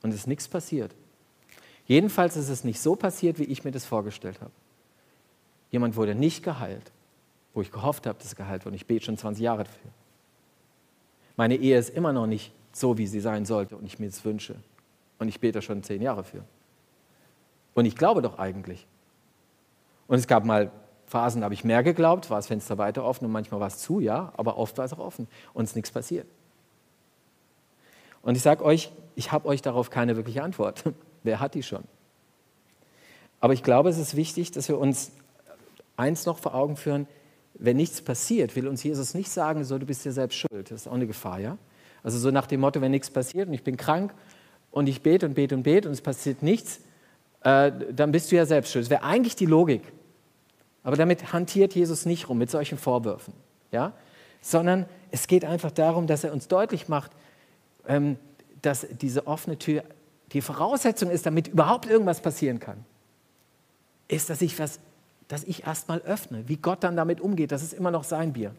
und 0.01 0.09
es 0.09 0.21
ist 0.21 0.27
nichts 0.27 0.47
passiert. 0.47 0.95
Jedenfalls 1.85 2.35
ist 2.35 2.49
es 2.49 2.63
nicht 2.63 2.79
so 2.79 2.95
passiert, 2.95 3.37
wie 3.37 3.43
ich 3.43 3.63
mir 3.63 3.71
das 3.71 3.85
vorgestellt 3.85 4.41
habe. 4.41 4.51
Jemand 5.71 5.95
wurde 5.95 6.15
nicht 6.15 6.43
geheilt, 6.43 6.91
wo 7.53 7.61
ich 7.61 7.71
gehofft 7.71 8.07
habe, 8.07 8.17
dass 8.17 8.33
er 8.33 8.37
geheilt 8.37 8.65
wird. 8.65 8.73
Ich 8.75 8.87
bete 8.87 9.05
schon 9.05 9.17
20 9.17 9.43
Jahre 9.43 9.65
dafür. 9.65 9.91
Meine 11.35 11.55
Ehe 11.55 11.77
ist 11.77 11.89
immer 11.89 12.11
noch 12.11 12.27
nicht 12.27 12.51
so, 12.71 12.97
wie 12.97 13.07
sie 13.07 13.19
sein 13.19 13.45
sollte 13.45 13.75
und 13.75 13.85
ich 13.85 13.99
mir 13.99 14.07
das 14.07 14.23
wünsche. 14.25 14.55
Und 15.19 15.27
ich 15.27 15.39
bete 15.39 15.61
schon 15.61 15.83
zehn 15.83 16.01
Jahre 16.01 16.23
für. 16.23 16.43
Und 17.75 17.85
ich 17.85 17.95
glaube 17.95 18.21
doch 18.21 18.39
eigentlich. 18.39 18.87
Und 20.07 20.17
es 20.17 20.27
gab 20.27 20.45
mal 20.45 20.71
Phasen, 21.09 21.43
habe 21.43 21.53
ich 21.53 21.63
mehr 21.63 21.83
geglaubt, 21.83 22.29
war 22.29 22.37
das 22.37 22.47
Fenster 22.47 22.77
weiter 22.77 23.03
offen 23.03 23.25
und 23.25 23.31
manchmal 23.31 23.59
war 23.59 23.67
es 23.67 23.79
zu, 23.79 23.99
ja, 23.99 24.31
aber 24.37 24.57
oft 24.57 24.77
war 24.77 24.85
es 24.85 24.93
auch 24.93 24.99
offen 24.99 25.27
und 25.53 25.63
es 25.63 25.71
ist 25.71 25.75
nichts 25.75 25.91
passiert. 25.91 26.27
Und 28.21 28.35
ich 28.35 28.41
sage 28.41 28.63
euch, 28.63 28.91
ich 29.15 29.31
habe 29.31 29.47
euch 29.47 29.61
darauf 29.61 29.89
keine 29.89 30.15
wirkliche 30.15 30.43
Antwort. 30.43 30.83
Wer 31.23 31.39
hat 31.39 31.55
die 31.55 31.63
schon? 31.63 31.83
Aber 33.39 33.53
ich 33.53 33.63
glaube, 33.63 33.89
es 33.89 33.97
ist 33.97 34.15
wichtig, 34.15 34.51
dass 34.51 34.67
wir 34.67 34.77
uns 34.77 35.11
eins 35.97 36.25
noch 36.25 36.37
vor 36.37 36.53
Augen 36.53 36.77
führen, 36.77 37.07
wenn 37.55 37.77
nichts 37.77 38.01
passiert, 38.01 38.55
will 38.55 38.67
uns 38.67 38.83
Jesus 38.83 39.13
nicht 39.13 39.29
sagen, 39.29 39.63
so, 39.63 39.77
du 39.77 39.85
bist 39.85 40.05
dir 40.05 40.13
selbst 40.13 40.37
schuld. 40.37 40.71
Das 40.71 40.81
ist 40.81 40.87
auch 40.87 40.93
eine 40.93 41.07
Gefahr, 41.07 41.39
ja? 41.39 41.57
Also 42.03 42.17
so 42.17 42.31
nach 42.31 42.47
dem 42.47 42.61
Motto, 42.61 42.79
wenn 42.79 42.91
nichts 42.91 43.09
passiert 43.09 43.49
und 43.49 43.53
ich 43.53 43.63
bin 43.63 43.75
krank 43.75 44.13
und 44.71 44.87
ich 44.87 45.01
bete 45.01 45.25
und 45.25 45.33
bete 45.33 45.55
und 45.55 45.63
bete 45.63 45.87
und 45.87 45.93
es 45.93 46.01
passiert 46.01 46.41
nichts, 46.43 46.79
äh, 47.43 47.71
dann 47.91 48.11
bist 48.11 48.31
du 48.31 48.37
ja 48.37 48.45
selbst 48.45 48.71
schuld. 48.71 48.85
Das 48.85 48.89
wäre 48.89 49.03
eigentlich 49.03 49.35
die 49.35 49.45
Logik. 49.45 49.81
Aber 50.83 50.95
damit 50.95 51.33
hantiert 51.33 51.75
Jesus 51.75 52.05
nicht 52.05 52.29
rum, 52.29 52.37
mit 52.37 52.49
solchen 52.49 52.77
Vorwürfen, 52.77 53.33
ja? 53.71 53.93
Sondern 54.41 54.85
es 55.11 55.27
geht 55.27 55.43
einfach 55.43 55.71
darum, 55.71 56.07
dass 56.07 56.23
er 56.23 56.31
uns 56.31 56.47
deutlich 56.47 56.87
macht, 56.87 57.11
ähm, 57.87 58.17
dass 58.61 58.87
diese 58.89 59.27
offene 59.27 59.57
Tür 59.57 59.83
die 60.31 60.41
Voraussetzung 60.41 61.09
ist, 61.09 61.25
damit 61.25 61.49
überhaupt 61.49 61.87
irgendwas 61.87 62.21
passieren 62.21 62.59
kann, 62.59 62.85
ist, 64.07 64.29
dass 64.29 64.41
ich 64.41 64.57
was 64.59 64.79
dass 65.29 65.43
ich 65.43 65.65
erstmal 65.65 65.99
öffne. 65.99 66.49
Wie 66.49 66.57
Gott 66.57 66.83
dann 66.83 66.97
damit 66.97 67.21
umgeht, 67.21 67.53
das 67.53 67.63
ist 67.63 67.73
immer 67.73 67.91
noch 67.91 68.03
sein 68.03 68.33
Bier. 68.33 68.53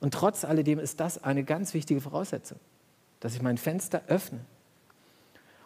Und 0.00 0.12
trotz 0.12 0.44
alledem 0.44 0.80
ist 0.80 0.98
das 0.98 1.22
eine 1.22 1.44
ganz 1.44 1.72
wichtige 1.74 2.00
Voraussetzung. 2.00 2.58
dass 3.20 3.34
ich 3.34 3.40
mein 3.40 3.56
Fenster 3.56 4.02
öffne. 4.08 4.40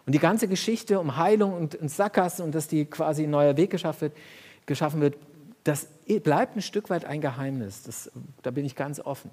Und 0.06 0.14
die 0.14 0.20
ganze 0.20 0.46
Geschichte 0.46 1.00
um 1.00 1.16
Heilung 1.16 1.54
und, 1.54 1.74
und 1.74 1.88
Sackgassen 1.88 2.44
und 2.44 2.54
dass 2.54 2.68
die 2.68 2.84
quasi 2.84 3.24
ein 3.24 3.30
neuer 3.30 3.56
Weg 3.56 3.70
geschaffen 3.70 4.02
wird, 4.02 4.16
geschaffen 4.64 5.00
wird, 5.00 5.16
das 5.68 5.86
bleibt 6.22 6.56
ein 6.56 6.62
Stück 6.62 6.88
weit 6.88 7.04
ein 7.04 7.20
Geheimnis. 7.20 7.82
Das, 7.82 8.10
da 8.42 8.50
bin 8.50 8.64
ich 8.64 8.74
ganz 8.74 9.00
offen. 9.00 9.30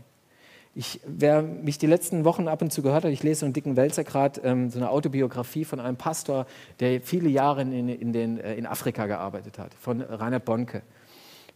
Ich, 0.78 1.00
wer 1.08 1.42
mich 1.42 1.78
die 1.78 1.88
letzten 1.88 2.26
Wochen 2.26 2.50
ab 2.50 2.62
und 2.62 2.74
zu 2.74 2.82
gehört 2.82 3.06
hat, 3.06 3.12
ich 3.12 3.24
lese 3.24 3.42
so 3.42 3.46
einen 3.46 3.54
dicken 3.54 3.78
Wälzer 3.78 4.04
gerade, 4.04 4.42
ähm, 4.42 4.70
so 4.70 4.78
eine 4.78 4.90
Autobiografie 4.90 5.64
von 5.64 5.80
einem 5.80 5.96
Pastor, 5.96 6.46
der 6.82 7.00
viele 7.00 7.30
Jahre 7.30 7.62
in, 7.62 7.88
in, 7.88 8.12
den, 8.12 8.38
äh, 8.38 8.56
in 8.56 8.66
Afrika 8.66 9.06
gearbeitet 9.06 9.58
hat, 9.58 9.74
von 9.74 10.02
Reinhard 10.02 10.44
Bonke. 10.44 10.82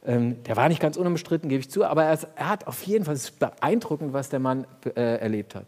Ähm, 0.06 0.42
der 0.44 0.56
war 0.56 0.70
nicht 0.70 0.82
ganz 0.82 0.96
unumstritten, 0.96 1.50
gebe 1.50 1.60
ich 1.60 1.70
zu, 1.70 1.84
aber 1.84 2.06
er, 2.06 2.18
er 2.38 2.48
hat 2.48 2.66
auf 2.66 2.82
jeden 2.84 3.04
Fall, 3.04 3.18
beeindruckend, 3.38 4.14
was 4.14 4.30
der 4.30 4.40
Mann 4.40 4.66
äh, 4.86 5.18
erlebt 5.18 5.56
hat. 5.56 5.66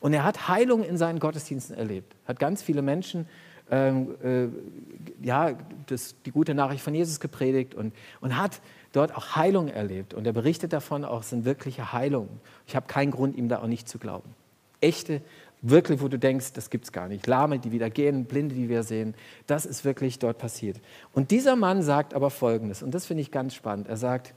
Und 0.00 0.12
er 0.12 0.24
hat 0.24 0.48
Heilung 0.48 0.84
in 0.84 0.98
seinen 0.98 1.18
Gottesdiensten 1.18 1.74
erlebt, 1.74 2.14
hat 2.26 2.38
ganz 2.38 2.62
viele 2.62 2.82
Menschen 2.82 3.26
ähm, 3.70 4.14
äh, 4.22 5.24
ja, 5.24 5.56
das, 5.86 6.14
die 6.24 6.30
gute 6.30 6.54
Nachricht 6.54 6.82
von 6.82 6.94
Jesus 6.94 7.20
gepredigt 7.20 7.74
und, 7.74 7.94
und 8.20 8.36
hat 8.36 8.60
dort 8.92 9.16
auch 9.16 9.36
Heilung 9.36 9.68
erlebt. 9.68 10.14
Und 10.14 10.26
er 10.26 10.32
berichtet 10.32 10.72
davon 10.72 11.04
auch, 11.04 11.20
es 11.20 11.30
sind 11.30 11.44
wirkliche 11.44 11.92
Heilungen. 11.92 12.40
Ich 12.66 12.76
habe 12.76 12.86
keinen 12.86 13.10
Grund, 13.10 13.36
ihm 13.36 13.48
da 13.48 13.60
auch 13.60 13.66
nicht 13.66 13.88
zu 13.88 13.98
glauben. 13.98 14.34
Echte, 14.80 15.22
wirklich, 15.62 16.00
wo 16.00 16.08
du 16.08 16.18
denkst, 16.18 16.52
das 16.52 16.68
gibt 16.68 16.84
es 16.84 16.92
gar 16.92 17.08
nicht. 17.08 17.26
Lahme, 17.26 17.58
die 17.58 17.72
wieder 17.72 17.90
gehen, 17.90 18.26
Blinde, 18.26 18.54
die 18.54 18.68
wir 18.68 18.82
sehen, 18.82 19.14
das 19.46 19.64
ist 19.64 19.84
wirklich 19.84 20.18
dort 20.18 20.38
passiert. 20.38 20.80
Und 21.12 21.30
dieser 21.30 21.56
Mann 21.56 21.82
sagt 21.82 22.14
aber 22.14 22.30
Folgendes, 22.30 22.82
und 22.82 22.92
das 22.92 23.06
finde 23.06 23.22
ich 23.22 23.30
ganz 23.30 23.54
spannend. 23.54 23.88
Er 23.88 23.96
sagt, 23.96 24.34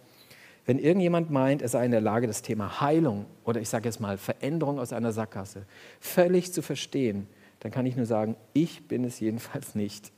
wenn 0.65 0.79
irgendjemand 0.79 1.31
meint, 1.31 1.61
er 1.61 1.69
sei 1.69 1.85
in 1.85 1.91
der 1.91 2.01
Lage, 2.01 2.27
das 2.27 2.41
Thema 2.41 2.81
Heilung 2.81 3.25
oder 3.45 3.61
ich 3.61 3.69
sage 3.69 3.87
jetzt 3.87 3.99
mal 3.99 4.17
Veränderung 4.17 4.79
aus 4.79 4.91
einer 4.91 5.11
Sackgasse 5.11 5.65
völlig 5.99 6.51
zu 6.51 6.61
verstehen, 6.61 7.27
dann 7.59 7.71
kann 7.71 7.85
ich 7.85 7.95
nur 7.95 8.05
sagen, 8.05 8.35
ich 8.53 8.87
bin 8.87 9.03
es 9.03 9.19
jedenfalls 9.19 9.75
nicht. 9.75 10.11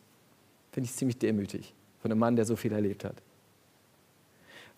Finde 0.71 0.89
ich 0.89 0.95
ziemlich 0.95 1.17
demütig 1.17 1.73
von 2.01 2.11
einem 2.11 2.19
Mann, 2.19 2.35
der 2.35 2.45
so 2.45 2.55
viel 2.55 2.71
erlebt 2.71 3.03
hat. 3.03 3.15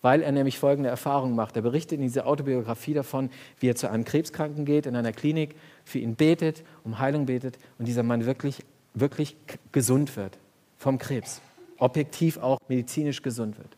Weil 0.00 0.22
er 0.22 0.32
nämlich 0.32 0.58
folgende 0.58 0.88
Erfahrung 0.88 1.36
macht. 1.36 1.54
Er 1.54 1.62
berichtet 1.62 1.98
in 1.98 2.02
dieser 2.02 2.26
Autobiografie 2.26 2.94
davon, 2.94 3.30
wie 3.60 3.68
er 3.68 3.76
zu 3.76 3.88
einem 3.88 4.04
Krebskranken 4.04 4.64
geht, 4.64 4.86
in 4.86 4.96
einer 4.96 5.12
Klinik, 5.12 5.54
für 5.84 6.00
ihn 6.00 6.16
betet, 6.16 6.64
um 6.82 6.98
Heilung 6.98 7.26
betet 7.26 7.58
und 7.78 7.86
dieser 7.86 8.02
Mann 8.02 8.26
wirklich, 8.26 8.64
wirklich 8.94 9.36
gesund 9.70 10.16
wird 10.16 10.38
vom 10.76 10.98
Krebs. 10.98 11.40
Objektiv 11.78 12.38
auch 12.38 12.58
medizinisch 12.68 13.22
gesund 13.22 13.58
wird. 13.58 13.76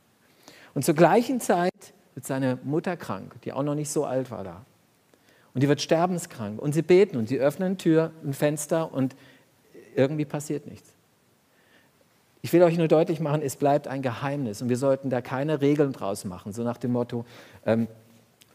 Und 0.74 0.84
zur 0.84 0.94
gleichen 0.94 1.40
Zeit 1.40 1.72
wird 2.14 2.26
seine 2.26 2.58
Mutter 2.64 2.96
krank, 2.96 3.34
die 3.42 3.52
auch 3.52 3.62
noch 3.62 3.74
nicht 3.74 3.90
so 3.90 4.04
alt 4.04 4.30
war 4.30 4.44
da. 4.44 4.64
Und 5.54 5.62
die 5.62 5.68
wird 5.68 5.80
sterbenskrank. 5.80 6.60
Und 6.60 6.74
sie 6.74 6.82
beten 6.82 7.16
und 7.16 7.28
sie 7.28 7.38
öffnen 7.38 7.78
Tür, 7.78 8.10
ein 8.24 8.34
Fenster 8.34 8.92
und 8.92 9.14
irgendwie 9.94 10.24
passiert 10.24 10.66
nichts. 10.66 10.90
Ich 12.42 12.52
will 12.52 12.62
euch 12.62 12.76
nur 12.76 12.88
deutlich 12.88 13.20
machen, 13.20 13.40
es 13.40 13.56
bleibt 13.56 13.88
ein 13.88 14.02
Geheimnis 14.02 14.60
und 14.60 14.68
wir 14.68 14.76
sollten 14.76 15.08
da 15.08 15.22
keine 15.22 15.62
Regeln 15.62 15.92
draus 15.92 16.26
machen. 16.26 16.52
So 16.52 16.62
nach 16.62 16.76
dem 16.76 16.92
Motto, 16.92 17.24
ähm, 17.64 17.88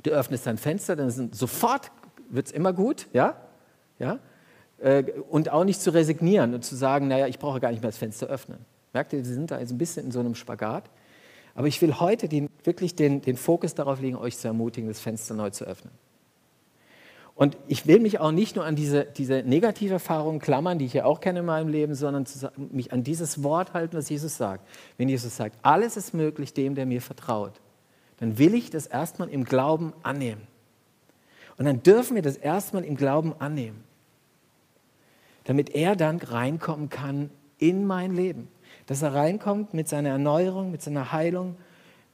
du 0.03 0.12
öffnest 0.12 0.46
dein 0.46 0.58
Fenster, 0.58 0.96
dann 0.96 1.10
sind, 1.10 1.36
sofort 1.36 1.89
wird 2.29 2.48
es 2.48 2.51
immer 2.51 2.72
gut, 2.72 3.08
ja? 3.13 3.36
ja? 3.98 4.20
Äh, 4.77 5.06
und 5.29 5.50
auch 5.50 5.63
nicht 5.63 5.82
zu 5.82 5.91
resignieren 5.91 6.53
und 6.53 6.63
zu 6.63 6.75
sagen, 6.75 7.08
naja, 7.08 7.25
ich 7.25 7.39
brauche 7.39 7.60
gar 7.60 7.72
nicht 7.72 7.82
mehr 7.82 7.89
das 7.89 7.98
Fenster 7.98 8.27
öffnen. 8.27 8.60
Merkt 8.94 9.13
ihr, 9.13 9.24
sie 9.24 9.34
sind 9.34 9.50
da 9.50 9.60
jetzt 9.60 9.72
ein 9.72 9.77
bisschen 9.77 10.06
in 10.06 10.12
so 10.12 10.20
einem 10.20 10.36
Spagat. 10.36 10.84
Aber 11.56 11.68
ich 11.68 11.82
will 11.82 12.00
heute 12.00 12.27
den, 12.29 12.50
wirklich 12.63 12.96
den, 12.96 13.22
den 13.22 13.38
Fokus 13.38 13.74
darauf 13.74 14.01
legen, 14.01 14.18
euch 14.18 14.38
zu 14.38 14.48
ermutigen, 14.48 14.88
das 14.88 15.00
Fenster 15.00 15.34
neu 15.34 15.50
zu 15.50 15.65
öffnen. 15.65 15.91
Und 17.39 17.58
ich 17.67 17.88
will 17.88 18.01
mich 18.01 18.19
auch 18.19 18.31
nicht 18.31 18.58
nur 18.58 18.65
an 18.65 18.75
diese, 18.75 19.05
diese 19.05 19.43
negative 19.43 19.93
Erfahrung 19.93 20.39
klammern, 20.39 20.77
die 20.77 20.86
ich 20.86 20.93
ja 20.93 21.05
auch 21.05 21.22
kenne 21.22 21.39
in 21.39 21.46
meinem 21.46 21.69
Leben, 21.69 21.96
sondern 21.96 22.25
mich 22.72 22.91
an 22.91 23.03
dieses 23.03 23.43
Wort 23.43 23.74
halten, 23.74 23.96
was 23.96 24.10
Jesus 24.10 24.36
sagt. 24.36 24.67
Wenn 24.98 25.08
Jesus 25.08 25.38
sagt, 25.38 25.58
alles 25.62 25.96
ist 25.96 26.13
möglich 26.13 26.53
dem, 26.53 26.75
der 26.75 26.86
mir 26.86 27.01
vertraut, 27.01 27.53
dann 28.17 28.38
will 28.38 28.53
ich 28.53 28.69
das 28.69 28.88
erstmal 28.88 29.29
im 29.29 29.46
Glauben 29.46 29.93
annehmen. 30.03 30.41
Und 31.58 31.65
dann 31.65 31.82
dürfen 31.82 32.15
wir 32.15 32.21
das 32.21 32.36
erstmal 32.36 32.84
im 32.84 32.97
Glauben 32.97 33.34
annehmen, 33.39 33.84
damit 35.45 35.69
er 35.69 35.95
dann 35.95 36.17
reinkommen 36.17 36.89
kann 36.89 37.30
in 37.58 37.88
mein 37.88 38.13
Leben 38.13 38.49
dass 38.89 39.04
er 39.04 39.13
reinkommt 39.13 39.75
mit 39.75 39.88
seiner 39.88 40.10
Erneuerung, 40.10 40.71
mit 40.71 40.82
seiner 40.82 41.12
Heilung, 41.12 41.56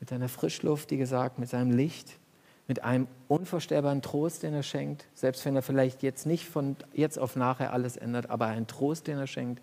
mit 0.01 0.09
seiner 0.09 0.27
Frischluft, 0.27 0.91
wie 0.91 0.97
gesagt, 0.97 1.39
mit 1.39 1.47
seinem 1.47 1.71
Licht, 1.71 2.19
mit 2.67 2.84
einem 2.84 3.08
unvorstellbaren 3.28 4.01
Trost, 4.01 4.43
den 4.43 4.54
er 4.54 4.63
schenkt, 4.63 5.06
selbst 5.13 5.45
wenn 5.45 5.56
er 5.56 5.62
vielleicht 5.62 6.04
jetzt 6.04 6.25
nicht 6.25 6.45
von 6.45 6.75
jetzt 6.93 7.19
auf 7.19 7.36
nachher 7.36 7.73
alles 7.73 7.97
ändert, 7.97 8.30
aber 8.30 8.47
ein 8.47 8.67
Trost, 8.67 9.08
den 9.08 9.17
er 9.17 9.28
schenkt, 9.28 9.62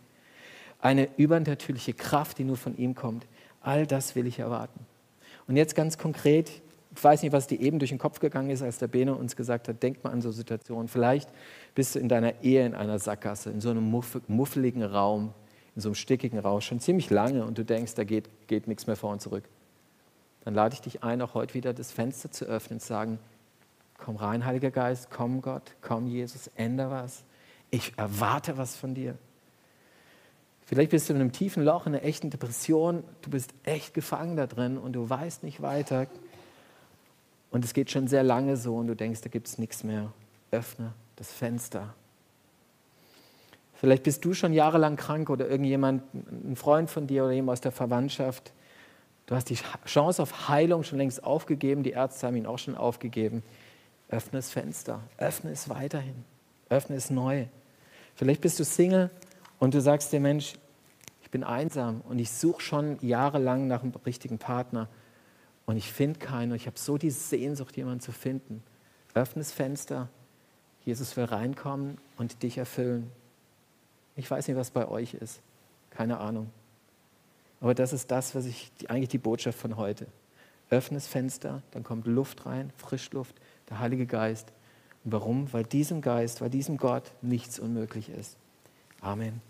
eine 0.81 1.09
übernatürliche 1.17 1.95
Kraft, 1.95 2.38
die 2.38 2.45
nur 2.45 2.57
von 2.57 2.77
ihm 2.77 2.95
kommt. 2.95 3.27
All 3.61 3.87
das 3.87 4.15
will 4.15 4.27
ich 4.27 4.38
erwarten. 4.38 4.81
Und 5.47 5.57
jetzt 5.57 5.75
ganz 5.75 5.99
konkret, 5.99 6.51
ich 6.95 7.03
weiß 7.03 7.23
nicht, 7.23 7.33
was 7.33 7.47
dir 7.47 7.61
eben 7.61 7.79
durch 7.79 7.91
den 7.91 7.99
Kopf 7.99 8.21
gegangen 8.21 8.51
ist, 8.51 8.62
als 8.62 8.79
der 8.79 8.88
Bene 8.88 9.15
uns 9.15 9.37
gesagt 9.37 9.69
hat, 9.69 9.83
denk 9.83 10.05
mal 10.05 10.11
an 10.11 10.21
so 10.21 10.31
Situationen. 10.31 10.88
Vielleicht 10.88 11.31
bist 11.75 11.95
du 11.95 11.99
in 11.99 12.09
deiner 12.09 12.43
Ehe 12.43 12.67
in 12.67 12.75
einer 12.75 12.99
Sackgasse, 12.99 13.51
in 13.51 13.61
so 13.61 13.71
einem 13.71 13.91
muffeligen 14.29 14.83
Raum, 14.83 15.33
in 15.75 15.81
so 15.81 15.88
einem 15.88 15.95
stickigen 15.95 16.38
Rausch 16.38 16.67
schon 16.67 16.81
ziemlich 16.81 17.11
lange 17.11 17.45
und 17.45 17.59
du 17.59 17.65
denkst, 17.65 17.95
da 17.95 18.05
geht, 18.05 18.29
geht 18.47 18.69
nichts 18.69 18.87
mehr 18.87 18.97
vor 18.97 19.12
und 19.12 19.23
zurück, 19.23 19.45
dann 20.44 20.55
lade 20.55 20.74
ich 20.74 20.81
dich 20.81 21.02
ein, 21.02 21.22
auch 21.22 21.35
heute 21.35 21.55
wieder 21.55 21.72
das 21.72 21.92
Fenster 21.92 22.31
zu 22.31 22.44
öffnen 22.44 22.76
und 22.76 22.81
zu 22.81 22.88
sagen, 22.88 23.18
komm 23.98 24.16
rein, 24.16 24.44
Heiliger 24.44 24.70
Geist, 24.70 25.09
komm 25.11 25.40
Gott, 25.42 25.74
komm 25.81 26.07
Jesus, 26.07 26.50
ändere 26.57 26.90
was. 26.90 27.24
Ich 27.70 27.92
erwarte 27.96 28.59
was 28.59 28.76
von 28.76 28.94
dir. 28.94 29.16
Vielleicht 30.66 30.90
bist 30.90 31.09
du 31.09 31.14
in 31.14 31.20
einem 31.20 31.33
tiefen 31.33 31.64
Loch, 31.64 31.87
in 31.87 31.94
einer 31.94 32.05
echten 32.05 32.31
Depression, 32.31 33.05
du 33.22 33.31
bist 33.31 33.52
echt 33.62 33.94
gefangen 33.94 34.37
da 34.37 34.46
drin 34.46 34.78
und 34.78 34.94
du 34.94 35.09
weißt 35.09 35.42
nicht 35.42 35.62
weiter. 35.62 36.07
Und 37.50 37.64
es 37.64 37.74
geht 37.74 37.90
schon 37.90 38.09
sehr 38.09 38.22
lange 38.22 38.57
so 38.57 38.76
und 38.76 38.87
du 38.87 38.96
denkst, 38.96 39.20
da 39.20 39.28
gibt 39.28 39.46
es 39.48 39.59
nichts 39.59 39.85
mehr. 39.85 40.12
Öffne 40.50 40.92
das 41.16 41.31
Fenster 41.31 41.94
Vielleicht 43.83 44.05
bist 44.05 44.24
du 44.24 44.33
schon 44.33 44.52
jahrelang 44.52 44.94
krank 44.94 45.28
oder 45.28 45.48
irgendjemand, 45.48 46.05
ein 46.14 46.55
Freund 46.55 46.88
von 46.88 47.09
dir 47.09 47.24
oder 47.24 47.33
jemand 47.33 47.57
aus 47.57 47.61
der 47.62 47.72
Verwandtschaft. 47.72 48.52
Du 49.33 49.37
hast 49.37 49.49
die 49.49 49.59
Chance 49.87 50.21
auf 50.21 50.51
Heilung 50.51 50.83
schon 50.83 50.99
längst 50.99 51.25
aufgegeben, 51.25 51.83
die 51.83 51.92
Ärzte 51.92 52.27
haben 52.27 52.37
ihn 52.37 52.45
auch 52.45 52.59
schon 52.59 52.77
aufgegeben. 52.77 53.42
Öffne 54.11 54.33
das 54.33 54.51
Fenster, 54.51 55.01
öffne 55.16 55.53
es 55.53 55.71
weiterhin, 55.71 56.27
öffne 56.68 56.97
es 56.97 57.09
neu. 57.09 57.47
Vielleicht 58.14 58.42
bist 58.42 58.61
du 58.61 58.64
Single 58.66 59.09
und 59.59 59.73
du 59.73 59.81
sagst 59.81 60.12
dir, 60.12 60.21
Mensch, 60.21 60.53
ich 61.23 61.31
bin 61.31 61.45
einsam 61.45 62.03
und 62.03 62.18
ich 62.18 62.31
suche 62.31 62.61
schon 62.61 62.99
jahrelang 63.01 63.68
nach 63.68 63.83
einem 63.83 63.95
richtigen 64.05 64.37
Partner 64.37 64.87
und 65.64 65.79
ich 65.79 65.90
finde 65.90 66.18
keinen 66.18 66.51
und 66.51 66.57
ich 66.57 66.66
habe 66.66 66.79
so 66.79 66.99
die 66.99 67.09
Sehnsucht, 67.09 67.75
jemanden 67.79 68.01
zu 68.01 68.12
finden. 68.12 68.62
Öffne 69.14 69.40
das 69.40 69.51
Fenster, 69.51 70.11
Jesus 70.85 71.16
will 71.16 71.25
reinkommen 71.25 71.97
und 72.18 72.42
dich 72.42 72.59
erfüllen. 72.59 73.11
Ich 74.14 74.31
weiß 74.31 74.47
nicht, 74.47 74.59
was 74.59 74.71
bei 74.71 74.87
euch 74.87 75.14
ist. 75.14 75.40
Keine 75.88 76.21
Ahnung. 76.21 76.51
Aber 77.62 77.75
das 77.75 77.92
ist 77.92 78.11
das, 78.11 78.35
was 78.35 78.44
ich, 78.44 78.72
eigentlich 78.88 79.09
die 79.09 79.18
Botschaft 79.18 79.57
von 79.59 79.77
heute. 79.77 80.09
Öffne 80.68 80.96
das 80.96 81.07
Fenster, 81.07 81.62
dann 81.70 81.85
kommt 81.85 82.07
Luft 82.09 82.44
rein, 82.44 82.72
Frischluft, 82.77 83.37
der 83.70 83.79
Heilige 83.79 84.05
Geist. 84.05 84.53
Und 85.05 85.12
warum? 85.12 85.53
Weil 85.53 85.62
diesem 85.62 86.01
Geist, 86.01 86.40
weil 86.40 86.51
diesem 86.51 86.77
Gott 86.77 87.12
nichts 87.22 87.61
unmöglich 87.61 88.09
ist. 88.09 88.37
Amen. 89.01 89.40